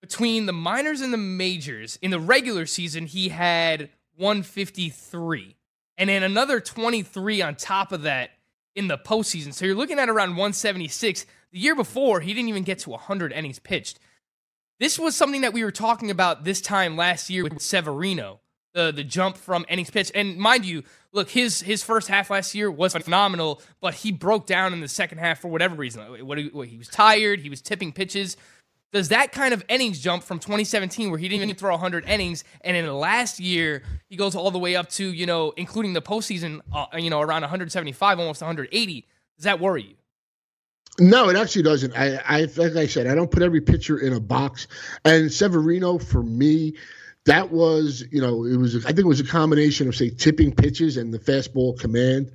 [0.00, 5.56] between the minors and the majors in the regular season, he had 153,
[5.98, 8.30] and then another 23 on top of that
[8.74, 9.52] in the postseason.
[9.52, 11.26] So you're looking at around 176.
[11.52, 13.98] The year before, he didn't even get to 100 innings pitched.
[14.78, 18.40] This was something that we were talking about this time last year with Severino,
[18.72, 20.12] the the jump from innings pitched.
[20.14, 24.46] And mind you, look, his his first half last year was phenomenal, but he broke
[24.46, 26.26] down in the second half for whatever reason.
[26.26, 28.38] What, what, he was tired, he was tipping pitches
[28.92, 32.44] does that kind of innings jump from 2017 where he didn't even throw 100 innings
[32.62, 35.92] and in the last year he goes all the way up to you know including
[35.92, 39.94] the postseason uh, you know around 175 almost 180 does that worry you
[40.98, 41.94] no, it actually doesn't.
[41.96, 44.66] I, I, like I said, I don't put every pitcher in a box.
[45.04, 46.74] And Severino, for me,
[47.24, 48.84] that was, you know, it was.
[48.84, 52.30] I think it was a combination of say tipping pitches and the fastball command.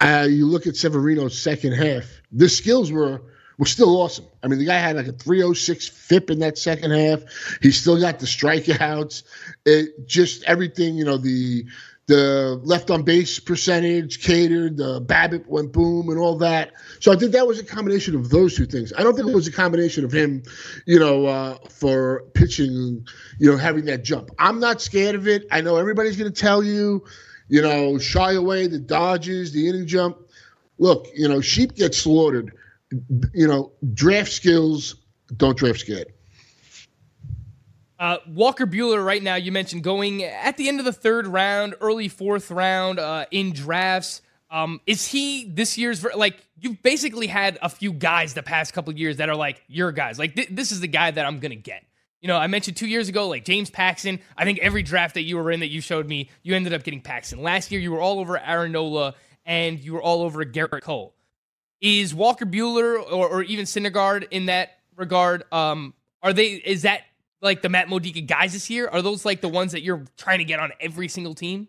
[0.00, 3.22] Uh, you look at Severino's second half; the skills were
[3.58, 4.26] was still awesome.
[4.42, 7.22] I mean, the guy had like a 306 FIP in that second half.
[7.60, 9.24] He still got the strikeouts.
[9.66, 11.64] It just everything, you know, the
[12.06, 16.72] the left on base percentage catered, the BABIP went boom and all that.
[17.00, 18.94] So I think that was a combination of those two things.
[18.96, 20.42] I don't think it was a combination of him,
[20.86, 23.06] you know, uh, for pitching,
[23.38, 24.30] you know, having that jump.
[24.38, 25.46] I'm not scared of it.
[25.50, 27.04] I know everybody's going to tell you,
[27.48, 30.16] you know, shy away the Dodgers, the inning jump.
[30.78, 32.54] Look, you know, sheep get slaughtered
[33.34, 34.96] you know, draft skills
[35.36, 36.12] don't draft scared.
[37.98, 41.74] Uh, Walker Buehler, right now, you mentioned going at the end of the third round,
[41.80, 44.22] early fourth round uh, in drafts.
[44.50, 48.94] Um, is he this year's like you've basically had a few guys the past couple
[48.94, 50.18] years that are like your guys?
[50.18, 51.84] Like th- this is the guy that I'm gonna get.
[52.20, 54.20] You know, I mentioned two years ago, like James Paxton.
[54.36, 56.84] I think every draft that you were in that you showed me, you ended up
[56.84, 57.42] getting Paxton.
[57.42, 61.14] Last year, you were all over Aaron Nola and you were all over Gerrit Cole.
[61.80, 65.44] Is Walker Buehler or, or even Syndergaard in that regard?
[65.52, 66.52] Um, are they?
[66.52, 67.02] Is that
[67.40, 68.88] like the Matt Modica guys this year?
[68.88, 71.68] Are those like the ones that you're trying to get on every single team?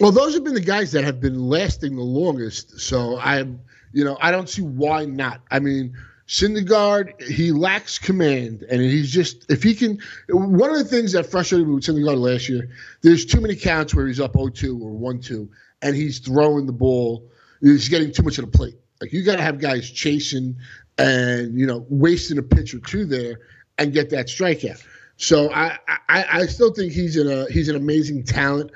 [0.00, 2.80] Well, those have been the guys that have been lasting the longest.
[2.80, 3.60] So I'm,
[3.92, 5.40] you know, I don't see why not.
[5.50, 5.96] I mean,
[6.28, 9.98] Syndergaard, he lacks command, and he's just if he can.
[10.28, 12.68] One of the things that frustrated me with Syndergaard last year,
[13.02, 15.48] there's too many counts where he's up 0-2 or 1-2,
[15.82, 17.28] and he's throwing the ball.
[17.60, 18.76] He's getting too much of the plate.
[19.00, 20.56] Like you got to have guys chasing
[20.98, 23.40] and you know wasting a pitch or two there
[23.78, 24.82] and get that strikeout.
[25.16, 28.70] So I, I, I still think he's an a he's an amazing talent,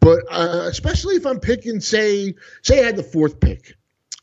[0.00, 3.74] but uh, especially if I'm picking say say I had the fourth pick,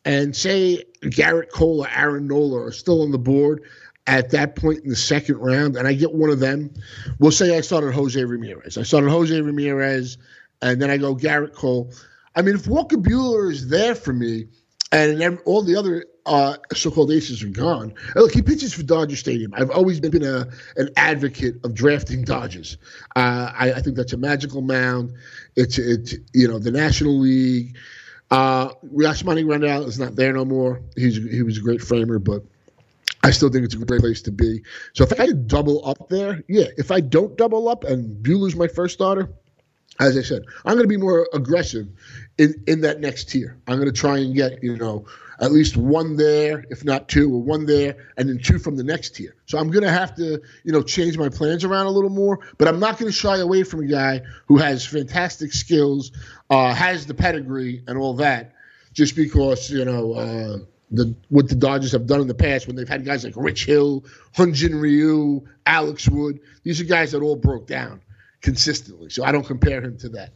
[0.05, 3.63] and say Gerrit Cole or Aaron Nola are still on the board
[4.07, 6.73] at that point in the second round, and I get one of them.
[7.19, 8.77] We'll say I started Jose Ramirez.
[8.77, 10.17] I started Jose Ramirez,
[10.61, 11.93] and then I go Gerrit Cole.
[12.35, 14.47] I mean, if Walker Buehler is there for me,
[14.91, 17.93] and all the other uh, so-called aces are gone.
[18.15, 19.53] Look, he pitches for Dodger Stadium.
[19.55, 22.77] I've always been a an advocate of drafting Dodgers.
[23.15, 25.13] Uh, I, I, think that's a magical mound.
[25.55, 27.77] It's it's you know the National League.
[28.29, 30.81] Uh, Yasmani Grandal is not there no more.
[30.95, 32.43] He's he was a great framer, but
[33.23, 34.63] I still think it's a great place to be.
[34.93, 36.65] So if I double up there, yeah.
[36.77, 39.29] If I don't double up and Buehler's my first starter,
[39.99, 41.87] as I said, I'm going to be more aggressive
[42.37, 43.57] in, in that next tier.
[43.67, 45.05] I'm going to try and get, you know,
[45.39, 48.83] at least one there, if not two, or one there, and then two from the
[48.83, 49.35] next tier.
[49.47, 52.39] So I'm going to have to, you know, change my plans around a little more,
[52.57, 56.11] but I'm not going to shy away from a guy who has fantastic skills,
[56.49, 58.53] uh, has the pedigree, and all that,
[58.93, 60.57] just because, you know, uh,
[60.91, 63.65] the what the Dodgers have done in the past when they've had guys like Rich
[63.65, 64.03] Hill,
[64.35, 66.39] Hyun-Jin Ryu, Alex Wood.
[66.63, 68.01] These are guys that all broke down
[68.41, 69.09] consistently.
[69.09, 70.33] So I don't compare him to that.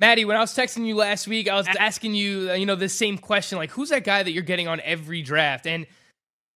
[0.00, 2.76] Maddie, when I was texting you last week, I was asking you, uh, you know,
[2.76, 5.66] the same question, like, who's that guy that you're getting on every draft?
[5.66, 5.86] And,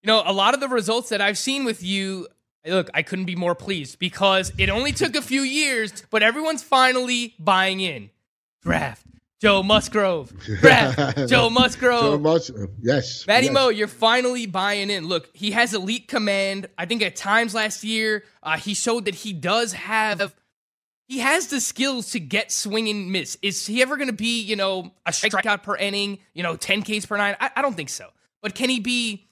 [0.03, 2.29] you know, a lot of the results that I've seen with you,
[2.65, 6.63] look, I couldn't be more pleased because it only took a few years, but everyone's
[6.63, 8.11] finally buying in.
[8.63, 9.05] Draft.
[9.43, 10.33] Joe Musgrove.
[10.61, 11.29] Draft.
[11.29, 12.01] Joe Musgrove.
[12.01, 12.71] Joe Musgrove.
[12.81, 13.27] Yes.
[13.27, 13.53] Matty yes.
[13.53, 15.09] Mo, you're finally buying in.
[15.09, 16.69] Look, he has elite command.
[16.79, 20.33] I think at times last year, uh, he showed that he does have
[21.09, 23.37] he has the skills to get swing and miss.
[23.43, 26.85] Is he ever going to be, you know, a strikeout per inning, you know, 10
[26.85, 27.35] Ks per nine?
[27.40, 28.11] I, I don't think so.
[28.43, 29.27] But can he be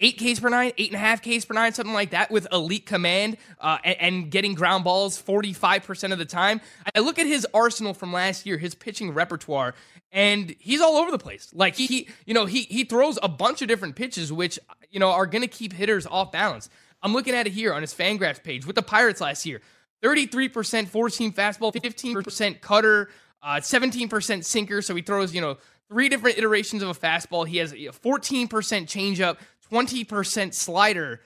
[0.00, 2.46] eight Ks per nine, eight and a half Ks per nine, something like that with
[2.52, 6.60] elite command uh, and, and, getting ground balls 45% of the time?
[6.94, 9.74] I look at his arsenal from last year, his pitching repertoire,
[10.12, 11.50] and he's all over the place.
[11.54, 14.58] Like he, he you know, he, he throws a bunch of different pitches, which,
[14.90, 16.68] you know, are going to keep hitters off balance.
[17.02, 19.60] I'm looking at it here on his Fangraphs page with the Pirates last year.
[20.02, 23.10] 33% four seam fastball, 15% cutter,
[23.42, 24.82] uh, 17% sinker.
[24.82, 27.46] So he throws, you know, three different iterations of a fastball.
[27.46, 29.38] He has a 14% changeup,
[29.72, 31.20] 20% slider.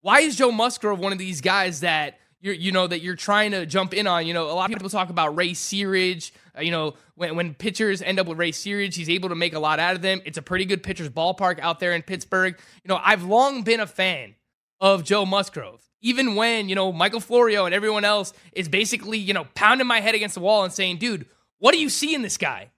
[0.00, 3.52] Why is Joe Musgrove one of these guys that you're, you know, that you're trying
[3.52, 4.26] to jump in on?
[4.26, 6.32] You know, a lot of people talk about Ray Searage.
[6.56, 9.54] Uh, you know, when, when pitchers end up with Ray Searage, he's able to make
[9.54, 10.20] a lot out of them.
[10.24, 12.58] It's a pretty good pitcher's ballpark out there in Pittsburgh.
[12.84, 14.34] You know, I've long been a fan
[14.80, 19.32] of Joe Musgrove even when, you know, Michael Florio and everyone else is basically, you
[19.32, 21.26] know, pounding my head against the wall and saying, dude,
[21.58, 22.71] what do you see in this guy?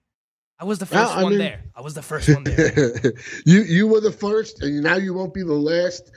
[0.57, 1.63] I was the first one mean, there.
[1.75, 3.13] I was the first one there.
[3.45, 6.11] you you were the first, and now you won't be the last.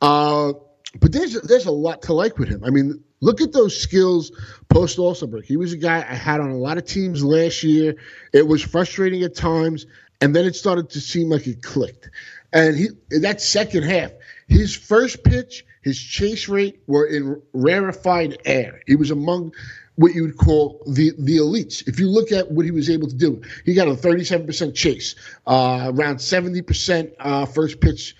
[0.00, 0.52] Uh,
[1.00, 2.64] but there's there's a lot to like with him.
[2.64, 4.32] I mean, look at those skills
[4.68, 4.98] post
[5.30, 5.44] break.
[5.44, 7.94] He was a guy I had on a lot of teams last year.
[8.32, 9.86] It was frustrating at times,
[10.20, 12.10] and then it started to seem like it clicked.
[12.52, 12.88] And he
[13.20, 14.10] that second half,
[14.48, 18.80] his first pitch his chase rate were in rarefied air.
[18.86, 19.52] He was among
[19.96, 21.86] what you would call the the elites.
[21.86, 25.14] If you look at what he was able to do, he got a 37% chase,
[25.46, 28.16] uh, around 70% uh, first pitch,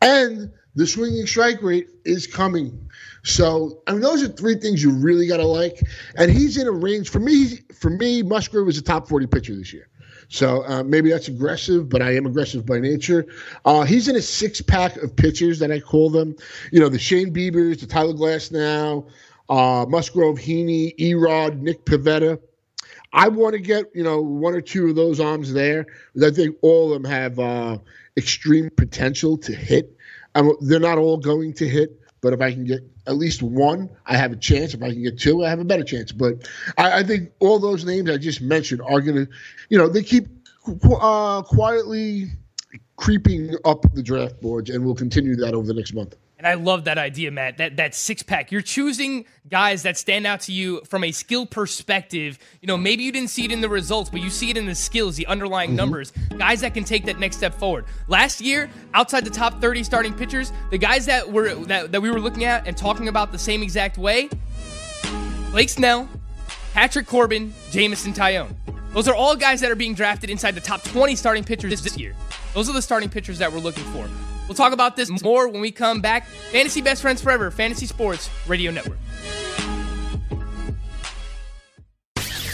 [0.00, 2.88] and the swinging strike rate is coming.
[3.24, 5.80] So I mean, those are three things you really got to like.
[6.16, 7.58] And he's in a range for me.
[7.74, 9.88] For me, Musgrove is a top 40 pitcher this year.
[10.28, 13.26] So uh, maybe that's aggressive, but I am aggressive by nature.
[13.64, 16.36] Uh, he's in a six pack of pitchers that I call them.
[16.70, 19.08] You know, the Shane Biebers, the Tyler Glasnow,
[19.48, 22.38] uh, Musgrove, Heaney, Erod, Nick Pivetta.
[23.14, 25.86] I want to get you know one or two of those arms there.
[26.22, 27.78] I think all of them have uh,
[28.18, 29.96] extreme potential to hit.
[30.34, 33.88] I'm, they're not all going to hit, but if I can get at least one,
[34.06, 34.74] I have a chance.
[34.74, 36.12] If I can get two, I have a better chance.
[36.12, 39.32] But I, I think all those names I just mentioned are going to,
[39.68, 40.26] you know, they keep
[41.00, 42.26] uh, quietly
[42.96, 46.16] creeping up the draft boards, and we'll continue that over the next month.
[46.38, 47.56] And I love that idea, Matt.
[47.56, 48.52] That that six pack.
[48.52, 52.38] You're choosing guys that stand out to you from a skill perspective.
[52.60, 54.64] You know, maybe you didn't see it in the results, but you see it in
[54.64, 55.78] the skills, the underlying mm-hmm.
[55.78, 56.12] numbers.
[56.38, 57.86] Guys that can take that next step forward.
[58.06, 62.08] Last year, outside the top 30 starting pitchers, the guys that were that, that we
[62.08, 64.28] were looking at and talking about the same exact way,
[65.50, 66.08] Blake Snell,
[66.72, 68.54] Patrick Corbin, Jameson Taillon.
[68.92, 71.98] Those are all guys that are being drafted inside the top 20 starting pitchers this
[71.98, 72.14] year.
[72.54, 74.08] Those are the starting pitchers that we're looking for.
[74.48, 76.26] We'll talk about this more when we come back.
[76.50, 78.98] Fantasy Best Friends Forever, Fantasy Sports Radio Network.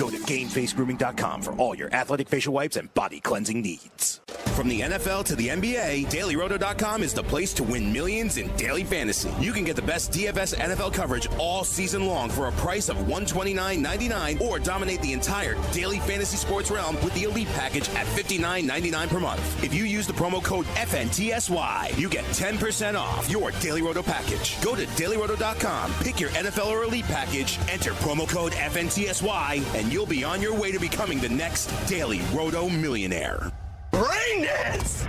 [0.00, 4.22] Go to GameFaceGrooming.com for all your athletic facial wipes and body cleansing needs.
[4.56, 8.82] From the NFL to the NBA, DailyRoto.com is the place to win millions in daily
[8.82, 9.30] fantasy.
[9.38, 12.96] You can get the best DFS NFL coverage all season long for a price of
[12.96, 19.08] $129.99 or dominate the entire daily fantasy sports realm with the Elite package at $59.99
[19.08, 19.64] per month.
[19.64, 24.60] If you use the promo code FNTSY, you get 10% off your Daily Roto package.
[24.62, 30.06] Go to DailyRoto.com, pick your NFL or Elite package, enter promo code FNTSY, and you'll
[30.06, 33.52] be on your way to becoming the next Daily Roto millionaire.
[33.92, 35.06] Rain dance!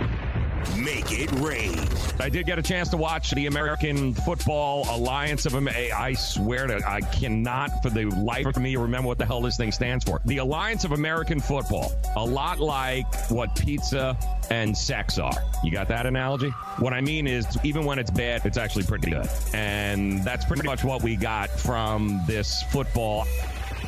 [0.76, 1.78] Make it rain.
[2.18, 5.96] I did get a chance to watch the American Football Alliance of America.
[5.96, 9.56] I swear to I cannot for the life of me remember what the hell this
[9.56, 10.20] thing stands for.
[10.24, 11.92] The Alliance of American Football.
[12.16, 14.16] A lot like what pizza
[14.50, 15.36] and sex are.
[15.64, 16.50] You got that analogy?
[16.78, 19.28] What I mean is even when it's bad, it's actually pretty good.
[19.52, 23.26] And that's pretty much what we got from this football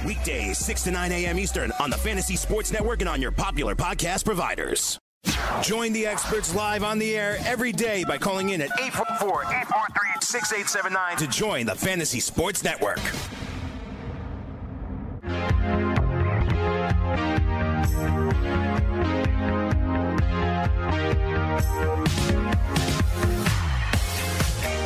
[0.05, 1.39] Weekdays, 6 to 9 a.m.
[1.39, 4.99] Eastern on the Fantasy Sports Network and on your popular podcast providers.
[5.63, 10.11] Join the experts live on the air every day by calling in at 844 843
[10.21, 13.01] 6879 to join the Fantasy Sports Network.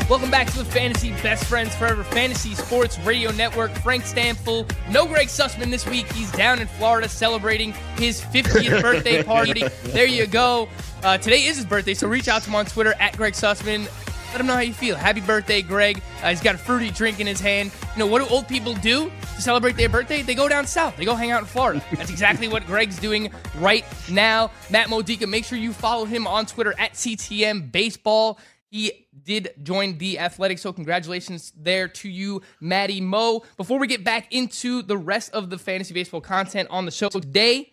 [0.09, 3.71] Welcome back to the Fantasy Best Friends Forever Fantasy Sports Radio Network.
[3.73, 6.11] Frank Stampfl, no Greg Sussman this week.
[6.13, 9.65] He's down in Florida celebrating his 50th birthday party.
[9.85, 10.71] There you go.
[11.03, 13.87] Uh, today is his birthday, so reach out to him on Twitter at Greg Sussman.
[14.33, 14.97] Let him know how you feel.
[14.97, 16.01] Happy birthday, Greg.
[16.23, 17.71] Uh, he's got a fruity drink in his hand.
[17.95, 20.23] You know, what do old people do to celebrate their birthday?
[20.23, 20.97] They go down south.
[20.97, 21.85] They go hang out in Florida.
[21.93, 24.53] That's exactly what Greg's doing right now.
[24.71, 28.39] Matt Modica, make sure you follow him on Twitter at CTM Baseball.
[28.71, 33.43] He did join the Athletics, so congratulations there to you, Maddie Mo.
[33.59, 37.11] Before we get back into the rest of the fantasy baseball content on the show
[37.11, 37.71] today,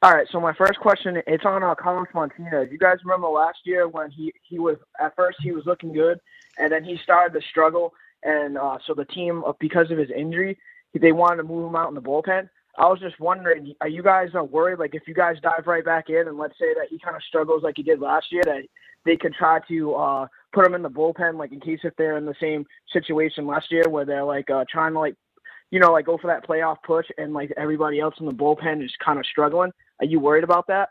[0.03, 2.69] All right, so my first question it's on uh, Carlos Martinez.
[2.73, 6.19] You guys remember last year when he he was at first he was looking good,
[6.59, 10.11] and then he started to struggle, and uh, so the team uh, because of his
[10.11, 10.59] injury
[11.01, 12.49] they wanted to move him out in the bullpen.
[12.79, 14.79] I was just wondering, are you guys uh, worried?
[14.79, 17.23] Like, if you guys dive right back in, and let's say that he kind of
[17.23, 18.63] struggles like he did last year, that
[19.05, 22.19] they could try to uh, put him in the bullpen, like in case if they're
[22.19, 25.15] in the same situation last year where they're like uh, trying to like
[25.71, 28.85] you know, like go for that playoff push and like everybody else in the bullpen
[28.85, 29.73] is kind of struggling.
[30.01, 30.91] Are you worried about that?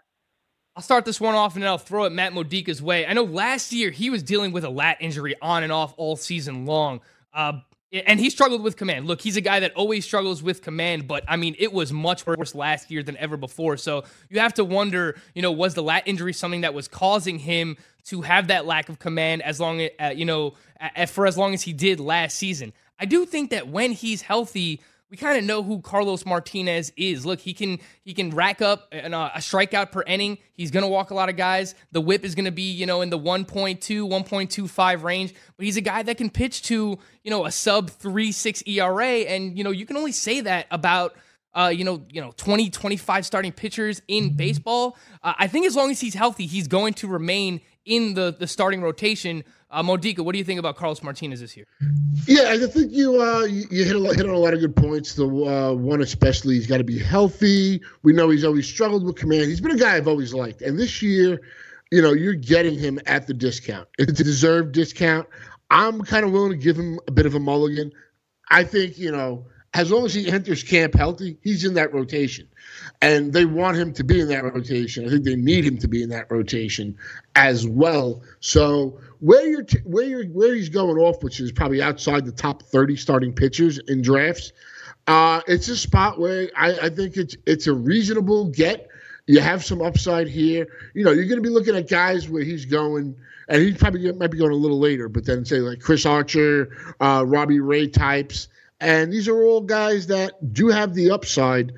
[0.75, 3.05] I'll start this one off and then I'll throw it Matt Modica's way.
[3.05, 6.17] I know last year he was dealing with a lat injury on and off all
[6.17, 6.99] season long.
[7.33, 7.59] Uh,
[8.05, 9.07] and he struggled with command.
[9.07, 12.25] Look, he's a guy that always struggles with command, but I mean, it was much
[12.27, 13.77] worse last year than ever before.
[13.77, 17.39] So you have to wonder, you know, was the lat injury something that was causing
[17.39, 20.55] him to have that lack of command as long as, uh, you know,
[21.07, 22.73] for as long as he did last season?
[22.99, 27.25] I do think that when he's healthy, we kind of know who Carlos Martinez is.
[27.25, 30.37] Look, he can he can rack up an, uh, a strikeout per inning.
[30.53, 31.75] He's going to walk a lot of guys.
[31.91, 35.77] The whip is going to be, you know, in the 1.2, 1.25 range, but he's
[35.77, 39.71] a guy that can pitch to, you know, a sub 3.6 ERA and, you know,
[39.71, 41.15] you can only say that about
[41.55, 44.97] uh, you know, you know, 20, 25 starting pitchers in baseball.
[45.23, 48.47] Uh, I think as long as he's healthy, he's going to remain in the the
[48.47, 49.43] starting rotation.
[49.71, 51.65] Uh, Modica, what do you think about Carlos Martinez this year?
[52.27, 55.15] Yeah, I think you uh, you, hit a, hit on a lot of good points.
[55.15, 57.81] The uh, one especially, he's got to be healthy.
[58.03, 59.43] We know he's always struggled with command.
[59.43, 61.41] He's been a guy I've always liked, and this year,
[61.91, 63.87] you know, you're getting him at the discount.
[63.97, 65.27] It's a deserved discount.
[65.69, 67.91] I'm kind of willing to give him a bit of a mulligan.
[68.49, 72.47] I think you know, as long as he enters camp healthy, he's in that rotation,
[73.01, 75.05] and they want him to be in that rotation.
[75.05, 76.97] I think they need him to be in that rotation
[77.35, 78.23] as well.
[78.39, 82.31] So where you're t- where you're where he's going off, which is probably outside the
[82.31, 84.53] top 30 starting pitchers in drafts,
[85.07, 88.87] uh, it's a spot where I, I think it's it's a reasonable get.
[89.27, 90.67] You have some upside here.
[90.93, 93.13] You know, you're going to be looking at guys where he's going,
[93.49, 96.95] and he probably might be going a little later, but then say like Chris Archer,
[97.01, 98.47] uh, Robbie Ray types,
[98.79, 101.73] and these are all guys that do have the upside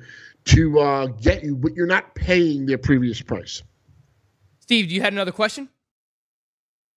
[0.46, 3.62] to uh, get you, but you're not paying their previous price.
[4.60, 5.68] Steve, do you had another question?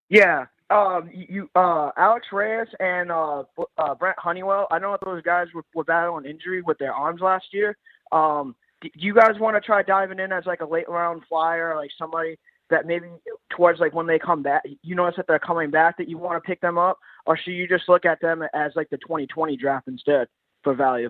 [0.10, 0.46] Yeah.
[0.70, 3.44] Um, you, uh, Alex Reyes and uh,
[3.78, 4.68] uh, Brent Honeywell.
[4.72, 7.78] I know those guys were, were battling injury with their arms last year.
[8.12, 11.24] Um, do do you guys want to try diving in as like a late round
[11.28, 12.38] flyer, like somebody
[12.70, 13.08] that maybe
[13.50, 16.42] towards like when they come back, you notice that they're coming back that you want
[16.42, 19.58] to pick them up, or should you just look at them as like the 2020
[19.58, 20.28] draft instead
[20.64, 21.10] for value?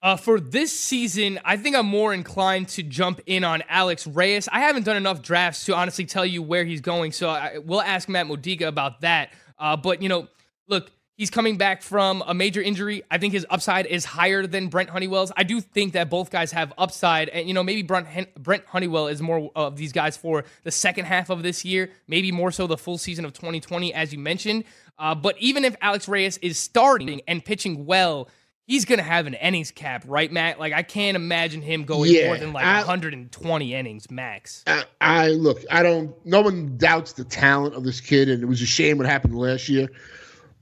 [0.00, 4.48] Uh, for this season, I think I'm more inclined to jump in on Alex Reyes.
[4.50, 7.82] I haven't done enough drafts to honestly tell you where he's going, so I will
[7.82, 9.32] ask Matt Modica about that.
[9.58, 10.28] Uh, but you know,
[10.68, 13.02] look, he's coming back from a major injury.
[13.10, 15.30] I think his upside is higher than Brent Honeywell's.
[15.36, 18.08] I do think that both guys have upside, and you know, maybe Brent
[18.42, 22.32] Brent Honeywell is more of these guys for the second half of this year, maybe
[22.32, 24.64] more so the full season of 2020, as you mentioned.
[24.98, 28.28] Uh, but even if Alex Reyes is starting and pitching well
[28.68, 30.60] he's going to have an innings cap, right, Matt?
[30.60, 34.62] Like I can't imagine him going yeah, more than like I, 120 innings max.
[34.66, 36.14] I, I, look, I don't.
[36.24, 39.36] No one doubts the talent of this kid, and it was a shame what happened
[39.36, 39.88] last year.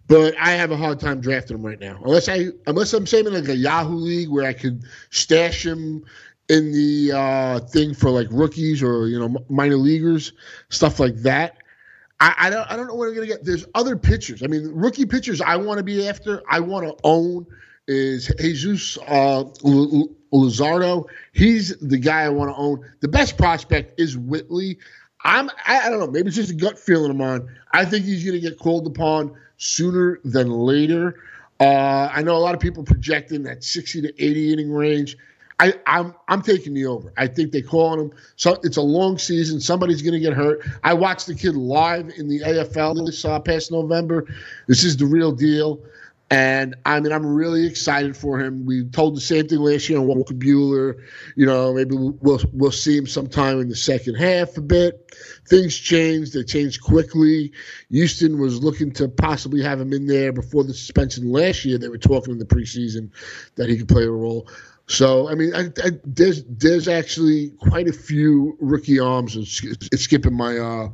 [0.09, 3.27] But I have a hard time drafting him right now, unless I unless I'm saying
[3.27, 6.05] in like a Yahoo league where I could stash him
[6.49, 10.33] in the uh, thing for like rookies or you know minor leaguers,
[10.69, 11.59] stuff like that.
[12.21, 13.45] I, I don't I don't know what I'm gonna get.
[13.45, 14.43] There's other pitchers.
[14.43, 16.43] I mean, rookie pitchers I want to be after.
[16.49, 17.47] I want to own
[17.89, 19.45] is Jesus uh,
[20.33, 21.07] Luzardo.
[21.33, 22.81] He's the guy I want to own.
[23.01, 24.79] The best prospect is Whitley.
[25.27, 27.49] I'm I, I, don't know, maybe it's just a gut feeling I'm on.
[27.73, 31.21] I think he's going to get called upon sooner than later.
[31.59, 35.17] Uh, I know a lot of people projecting that 60 to 80 inning range.
[35.59, 37.13] I, I'm I'm taking the over.
[37.17, 38.13] I think they call on him.
[38.37, 39.59] So it's a long season.
[39.59, 40.61] Somebody's going to get hurt.
[40.85, 44.27] I watched the kid live in the AFL this uh, past November.
[44.69, 45.81] This is the real deal.
[46.29, 48.67] And I mean, I'm really excited for him.
[48.67, 50.97] We told the same thing last year on Walker Buehler.
[51.37, 55.17] You know, maybe we'll we'll see him sometime in the second half a bit.
[55.49, 56.33] Things changed.
[56.33, 57.53] They changed quickly.
[57.91, 61.79] Houston was looking to possibly have him in there before the suspension last year.
[61.79, 63.11] They were talking in the preseason
[63.55, 64.49] that he could play a role.
[64.89, 69.37] So I mean, I, I, there's there's actually quite a few rookie arms.
[69.37, 69.63] It's,
[69.93, 70.89] it's skipping my uh,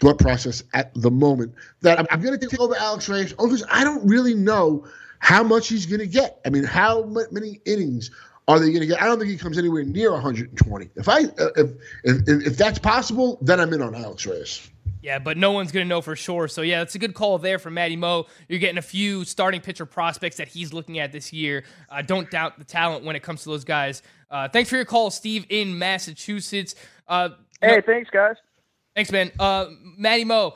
[0.00, 3.64] thought process at the moment that I'm, I'm going to take over Alex Reyes because
[3.70, 4.86] I don't really know
[5.18, 6.40] how much he's going to get.
[6.44, 8.10] I mean, how many innings
[8.48, 9.02] are they going to get?
[9.02, 10.90] I don't think he comes anywhere near 120.
[10.96, 11.70] If I uh, if,
[12.04, 14.68] if if that's possible, then I'm in on Alex Reyes.
[15.06, 16.48] Yeah, but no one's going to know for sure.
[16.48, 18.26] So, yeah, it's a good call there from Matty Mo.
[18.48, 21.62] You're getting a few starting pitcher prospects that he's looking at this year.
[21.88, 24.02] Uh, don't doubt the talent when it comes to those guys.
[24.32, 26.74] Uh, thanks for your call, Steve, in Massachusetts.
[27.06, 27.28] Uh,
[27.60, 28.34] hey, thanks, guys.
[28.96, 29.30] Thanks, man.
[29.38, 29.66] Uh,
[29.98, 30.54] Matty Mo.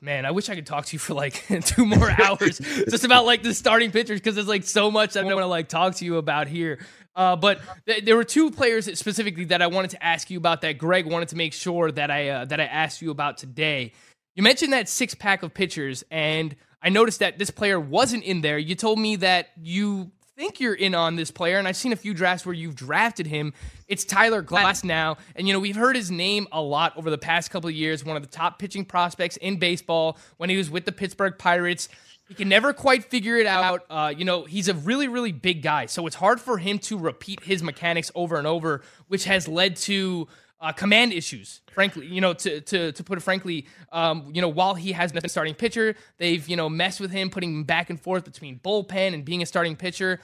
[0.00, 2.58] Man, I wish I could talk to you for like two more hours
[2.88, 5.46] just about like the starting pitchers because there's like so much that I want to
[5.46, 6.78] like talk to you about here.
[7.14, 10.62] Uh, but th- there were two players specifically that I wanted to ask you about
[10.62, 13.92] that Greg wanted to make sure that I uh, that I asked you about today.
[14.34, 18.40] You mentioned that six pack of pitchers, and I noticed that this player wasn't in
[18.40, 18.56] there.
[18.56, 21.96] You told me that you think you're in on this player, and I've seen a
[21.96, 23.52] few drafts where you've drafted him.
[23.88, 27.50] It's Tyler Glasnow, and you know we've heard his name a lot over the past
[27.50, 28.04] couple of years.
[28.04, 31.88] One of the top pitching prospects in baseball when he was with the Pittsburgh Pirates.
[32.28, 33.84] He can never quite figure it out.
[33.90, 36.96] Uh, you know, he's a really, really big guy, so it's hard for him to
[36.96, 40.28] repeat his mechanics over and over, which has led to
[40.60, 41.60] uh, command issues.
[41.72, 45.12] Frankly, you know, to to to put it frankly, um, you know, while he has
[45.12, 48.24] been a starting pitcher, they've you know messed with him, putting him back and forth
[48.24, 50.20] between bullpen and being a starting pitcher.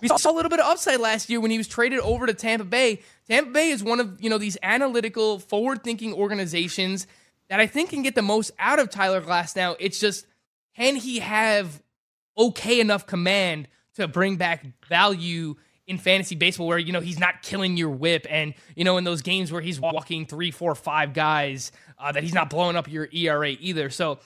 [0.00, 2.34] We saw a little bit of upside last year when he was traded over to
[2.34, 3.00] Tampa Bay.
[3.28, 7.06] Tampa Bay is one of you know these analytical, forward-thinking organizations
[7.48, 10.26] that I think can get the most out of Tyler Glasnow It's just
[10.76, 11.82] can he have
[12.36, 15.56] okay enough command to bring back value
[15.88, 19.04] in fantasy baseball where you know he's not killing your whip and you know in
[19.04, 22.90] those games where he's walking three four five guys uh, that he's not blowing up
[22.90, 24.18] your era either so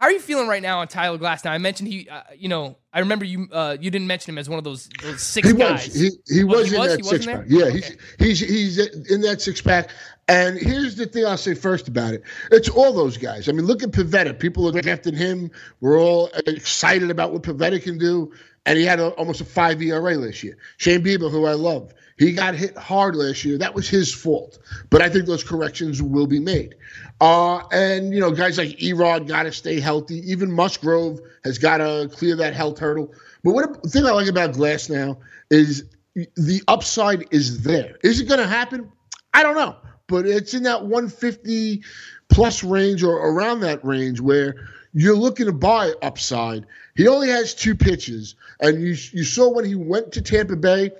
[0.00, 2.78] how are you feeling right now on Tyler Glasnow I mentioned he, uh, you know,
[2.90, 5.54] I remember you uh, you didn't mention him as one of those those six he
[5.54, 5.88] guys.
[5.88, 5.94] Was.
[5.94, 6.96] He, he, was, he in was?
[6.96, 7.44] that six pack.
[7.46, 7.96] Yeah, okay.
[8.18, 9.90] he's he's he's in that six pack.
[10.26, 12.22] And here's the thing I'll say first about it.
[12.50, 13.48] It's all those guys.
[13.48, 14.38] I mean, look at Pivetta.
[14.38, 15.50] People are drafting him.
[15.80, 18.32] We're all excited about what Pivetta can do.
[18.70, 20.56] And he had a, almost a five ERA last year.
[20.76, 23.58] Shane Bieber, who I love, he got hit hard last year.
[23.58, 24.60] That was his fault.
[24.90, 26.76] But I think those corrections will be made.
[27.20, 30.18] Uh, and, you know, guys like Erod got to stay healthy.
[30.30, 33.12] Even Musgrove has got to clear that health hurdle.
[33.42, 35.16] But what the thing I like about Glasnow
[35.50, 37.96] is the upside is there.
[38.04, 38.92] Is it going to happen?
[39.34, 39.74] I don't know
[40.10, 41.82] but it's in that 150
[42.28, 46.66] plus range or around that range where you're looking to buy upside.
[46.96, 50.90] He only has two pitches, and you you saw when he went to Tampa Bay,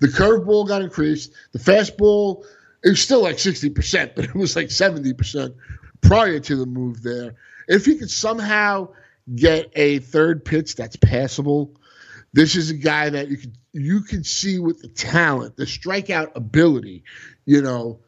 [0.00, 2.44] the curveball got increased, the fastball
[2.84, 5.54] it was still like 60%, but it was like 70%
[6.02, 7.34] prior to the move there.
[7.66, 8.88] If he could somehow
[9.34, 11.74] get a third pitch that's passable,
[12.34, 16.36] this is a guy that you could you can see with the talent, the strikeout
[16.36, 17.02] ability,
[17.44, 17.98] you know,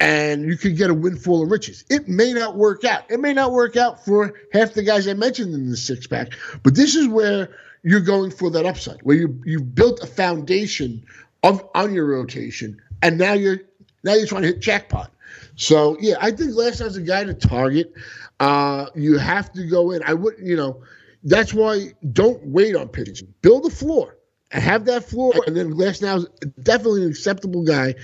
[0.00, 1.84] and you could get a windfall of riches.
[1.90, 3.10] It may not work out.
[3.10, 6.32] It may not work out for half the guys I mentioned in the six pack,
[6.62, 7.50] but this is where
[7.82, 11.04] you're going for that upside, where you you've built a foundation
[11.42, 13.60] of on your rotation, and now you're
[14.02, 15.12] now you're trying to hit jackpot.
[15.56, 17.92] So yeah, I think Glasnow's a guy to target.
[18.40, 20.02] Uh, you have to go in.
[20.04, 20.82] I would, you know,
[21.24, 23.34] that's why don't wait on pitching.
[23.42, 24.16] Build a floor
[24.58, 25.32] have that floor.
[25.46, 26.26] And then Glasnow's
[26.62, 27.94] definitely an acceptable guy.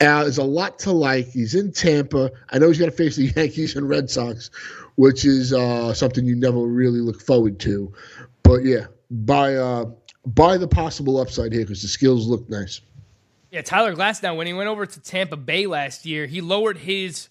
[0.00, 1.28] Uh, there's a lot to like.
[1.28, 2.30] He's in Tampa.
[2.50, 4.50] I know he's got to face the Yankees and Red Sox,
[4.96, 7.92] which is uh, something you never really look forward to.
[8.42, 9.86] But yeah, by uh,
[10.26, 12.80] by the possible upside here because the skills look nice.
[13.50, 17.28] Yeah, Tyler Glasnow, when he went over to Tampa Bay last year, he lowered his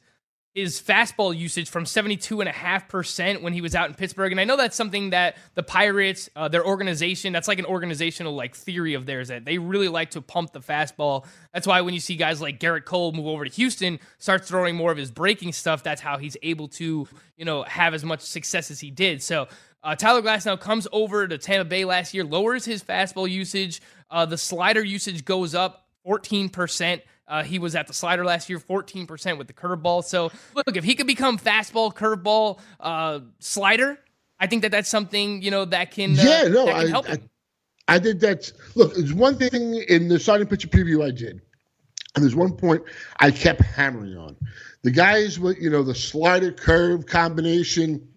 [0.55, 4.31] his fastball usage from 72.5% when he was out in Pittsburgh.
[4.31, 8.35] And I know that's something that the Pirates, uh, their organization, that's like an organizational
[8.35, 11.25] like theory of theirs that they really like to pump the fastball.
[11.53, 14.75] That's why when you see guys like Gerrit Cole move over to Houston, start throwing
[14.75, 18.21] more of his breaking stuff, that's how he's able to, you know, have as much
[18.21, 19.21] success as he did.
[19.21, 19.47] So
[19.83, 23.81] uh, Tyler Glasnow comes over to Tampa Bay last year, lowers his fastball usage.
[24.09, 27.01] Uh, the slider usage goes up 14%.
[27.29, 30.03] Uh, he was at the slider last year, 14% with the curveball.
[30.03, 33.99] So, look, if he could become fastball, curveball, uh, slider,
[34.39, 37.07] I think that that's something, you know, that can, uh, yeah, no, can I, help
[37.07, 37.29] I, him.
[37.89, 38.93] I think that's look.
[38.95, 41.41] There's one thing in the starting pitcher preview I did,
[42.15, 42.83] and there's one point
[43.19, 44.35] I kept hammering on.
[44.83, 48.07] The guys with you know the slider curve combination,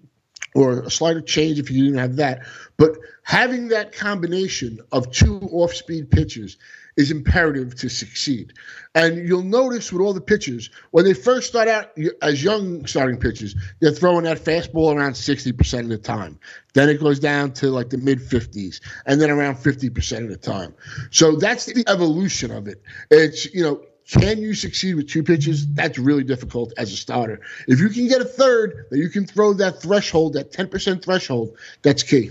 [0.54, 2.46] or a slider change if you didn't have that,
[2.76, 6.58] but having that combination of two off-speed pitchers
[6.97, 8.53] is imperative to succeed.
[8.95, 13.18] And you'll notice with all the pitchers, when they first start out as young starting
[13.18, 16.38] pitchers, they're throwing that fastball around 60% of the time.
[16.74, 20.36] Then it goes down to like the mid 50s and then around 50% of the
[20.36, 20.74] time.
[21.11, 22.82] So that's the evolution of it.
[23.11, 25.66] It's, you know, can you succeed with two pitches?
[25.72, 27.40] That's really difficult as a starter.
[27.68, 31.57] If you can get a third, that you can throw that threshold, that 10% threshold,
[31.82, 32.30] that's key.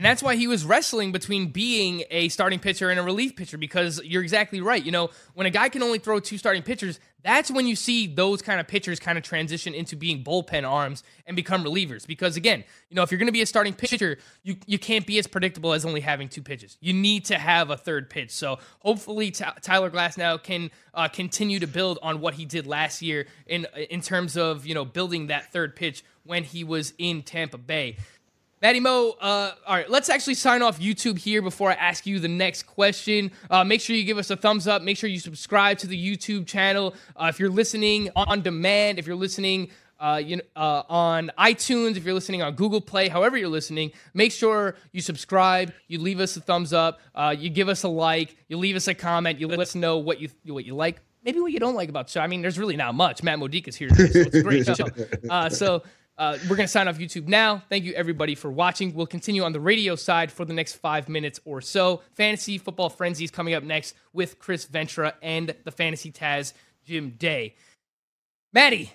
[0.00, 3.58] And that's why he was wrestling between being a starting pitcher and a relief pitcher
[3.58, 4.82] because you're exactly right.
[4.82, 8.06] You know, when a guy can only throw two starting pitchers, that's when you see
[8.06, 12.06] those kind of pitchers kind of transition into being bullpen arms and become relievers.
[12.06, 15.06] Because again, you know, if you're going to be a starting pitcher, you, you can't
[15.06, 16.78] be as predictable as only having two pitches.
[16.80, 18.30] You need to have a third pitch.
[18.30, 23.02] So hopefully T- Tyler Glasnow can uh, continue to build on what he did last
[23.02, 27.22] year in in terms of you know building that third pitch when he was in
[27.22, 27.96] Tampa Bay.
[28.62, 32.18] Matty Mo, uh, all right, let's actually sign off YouTube here before I ask you
[32.18, 33.30] the next question.
[33.48, 34.82] Uh, make sure you give us a thumbs up.
[34.82, 36.94] Make sure you subscribe to the YouTube channel.
[37.16, 41.96] Uh, if you're listening on demand, if you're listening uh, you know, uh, on iTunes,
[41.96, 45.72] if you're listening on Google Play, however you're listening, make sure you subscribe.
[45.88, 47.00] You leave us a thumbs up.
[47.14, 48.36] Uh, you give us a like.
[48.48, 49.40] You leave us a comment.
[49.40, 51.00] You let us know what you what you like.
[51.22, 52.20] Maybe what you don't like about the show.
[52.20, 53.22] I mean, there's really not much.
[53.22, 54.86] Matt Modica's here today, so it's a great show.
[55.28, 55.82] Uh, so
[56.20, 57.62] uh, we're going to sign off YouTube now.
[57.70, 58.94] Thank you, everybody, for watching.
[58.94, 62.02] We'll continue on the radio side for the next five minutes or so.
[62.12, 66.52] Fantasy Football Frenzy is coming up next with Chris Ventura and the Fantasy Taz,
[66.84, 67.54] Jim Day.
[68.52, 68.92] Maddie,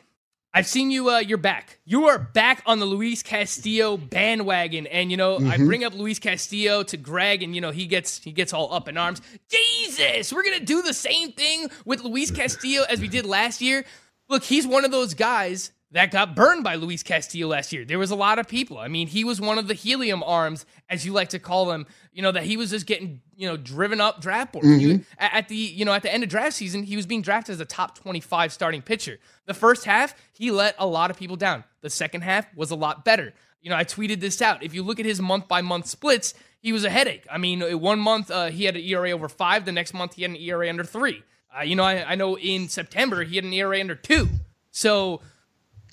[0.53, 1.09] I've seen you.
[1.09, 1.79] Uh, you're back.
[1.83, 6.19] You are back on the Luis Castillo bandwagon, and you know I bring up Luis
[6.19, 9.21] Castillo to Greg, and you know he gets he gets all up in arms.
[9.49, 13.83] Jesus, we're gonna do the same thing with Luis Castillo as we did last year.
[14.29, 17.85] Look, he's one of those guys that got burned by Luis Castillo last year.
[17.85, 18.77] There was a lot of people.
[18.77, 21.85] I mean, he was one of the helium arms, as you like to call them.
[22.11, 24.67] You know that he was just getting you know driven up draft boards.
[24.67, 27.53] He- at the you know at the end of draft season, he was being drafted
[27.53, 29.19] as a top twenty-five starting pitcher.
[29.45, 31.63] The first half, he let a lot of people down.
[31.81, 33.33] The second half was a lot better.
[33.61, 34.63] You know, I tweeted this out.
[34.63, 37.25] If you look at his month by month splits, he was a headache.
[37.31, 39.65] I mean, one month uh, he had an ERA over five.
[39.65, 41.23] The next month he had an ERA under three.
[41.57, 44.29] Uh, you know, I, I know in September he had an ERA under two.
[44.71, 45.21] So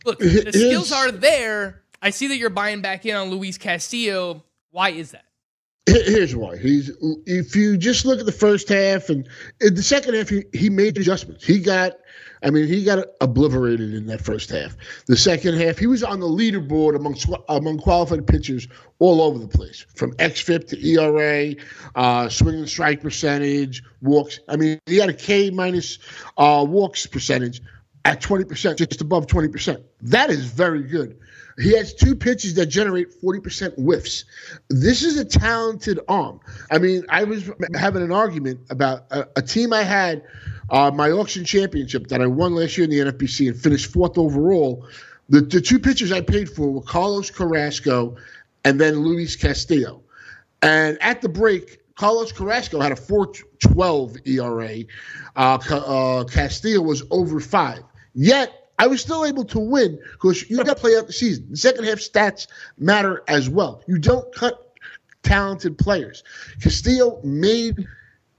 [0.04, 1.82] look, the It skills is- are there.
[2.00, 4.44] I see that you're buying back in on Luis Castillo.
[4.70, 5.24] Why is that?
[5.86, 6.56] Here- Here's why.
[6.56, 6.90] He's
[7.26, 9.28] if you just look at the first half and
[9.60, 11.44] in the second half, he, he made adjustments.
[11.44, 11.92] He got,
[12.44, 14.76] I mean, he got obliterated in that first half.
[15.06, 17.16] The second half, he was on the leaderboard among
[17.48, 18.66] among qualified pitchers
[19.00, 21.54] all over the place, from xFIP to ERA,
[21.96, 24.38] uh, swing and strike percentage, walks.
[24.48, 25.98] I mean, he had a K minus
[26.36, 27.60] uh, walks percentage
[28.04, 29.82] at 20%, just above 20%.
[30.02, 31.18] That is very good.
[31.58, 34.24] He has two pitches that generate 40% whiffs.
[34.68, 36.40] This is a talented arm.
[36.70, 40.22] I mean, I was having an argument about a, a team I had,
[40.70, 44.16] uh, my auction championship that I won last year in the NFBC and finished fourth
[44.16, 44.86] overall.
[45.28, 48.16] The, the two pitchers I paid for were Carlos Carrasco
[48.64, 50.02] and then Luis Castillo.
[50.62, 54.84] And at the break, Carlos Carrasco had a 4.12 ERA.
[55.36, 57.82] Uh, uh, Castillo was over five.
[58.14, 61.46] Yet I was still able to win because you got to play out the season.
[61.50, 62.46] The second half stats
[62.78, 63.82] matter as well.
[63.86, 64.76] You don't cut
[65.22, 66.24] talented players.
[66.60, 67.86] Castillo made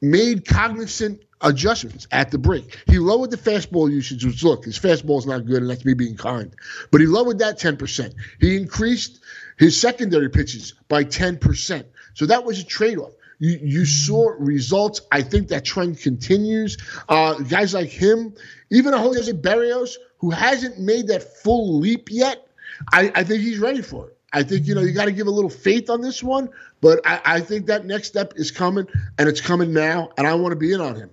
[0.01, 2.78] made cognizant adjustments at the break.
[2.88, 5.93] He lowered the fastball usage, which look, his fastball is not good, and that's me
[5.93, 6.53] being kind.
[6.91, 8.13] But he lowered that 10%.
[8.39, 9.21] He increased
[9.57, 11.86] his secondary pitches by 10%.
[12.15, 13.13] So that was a trade-off.
[13.45, 15.01] You, saw results.
[15.11, 16.77] I think that trend continues.
[17.09, 18.33] Uh, guys like him,
[18.69, 22.47] even a Jose Berrios, who hasn't made that full leap yet,
[22.93, 24.17] I, I think he's ready for it.
[24.31, 27.01] I think you know you got to give a little faith on this one, but
[27.05, 28.87] I, I, think that next step is coming,
[29.19, 31.09] and it's coming now, and I want to be in on him.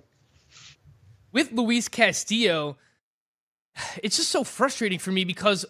[1.32, 2.78] With Luis Castillo,
[4.02, 5.66] it's just so frustrating for me because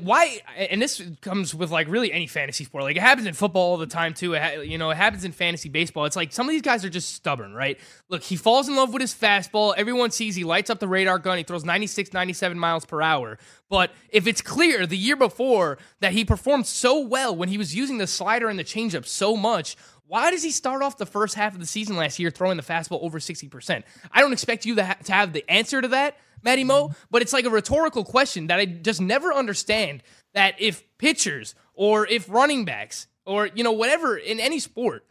[0.00, 2.84] why and this comes with like really any fantasy sport.
[2.84, 4.34] Like it happens in football all the time too.
[4.34, 6.06] Ha- you know it happens in fantasy baseball.
[6.06, 7.78] It's like some of these guys are just stubborn right?
[8.08, 9.74] Look he falls in love with his fastball.
[9.76, 11.38] Everyone sees he lights up the radar gun.
[11.38, 13.38] He throws 96 97 miles per hour.
[13.68, 17.74] But if it's clear the year before that he performed so well when he was
[17.74, 19.76] using the slider and the changeup so much
[20.10, 22.64] why does he start off the first half of the season last year throwing the
[22.64, 23.84] fastball over 60%?
[24.10, 26.94] I don't expect you to, ha- to have the answer to that, Matty Mo, mm-hmm.
[27.10, 30.02] but it's like a rhetorical question that I just never understand
[30.34, 35.04] that if pitchers or if running backs or, you know, whatever in any sport,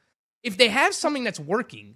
[0.44, 1.96] if they have something that's working,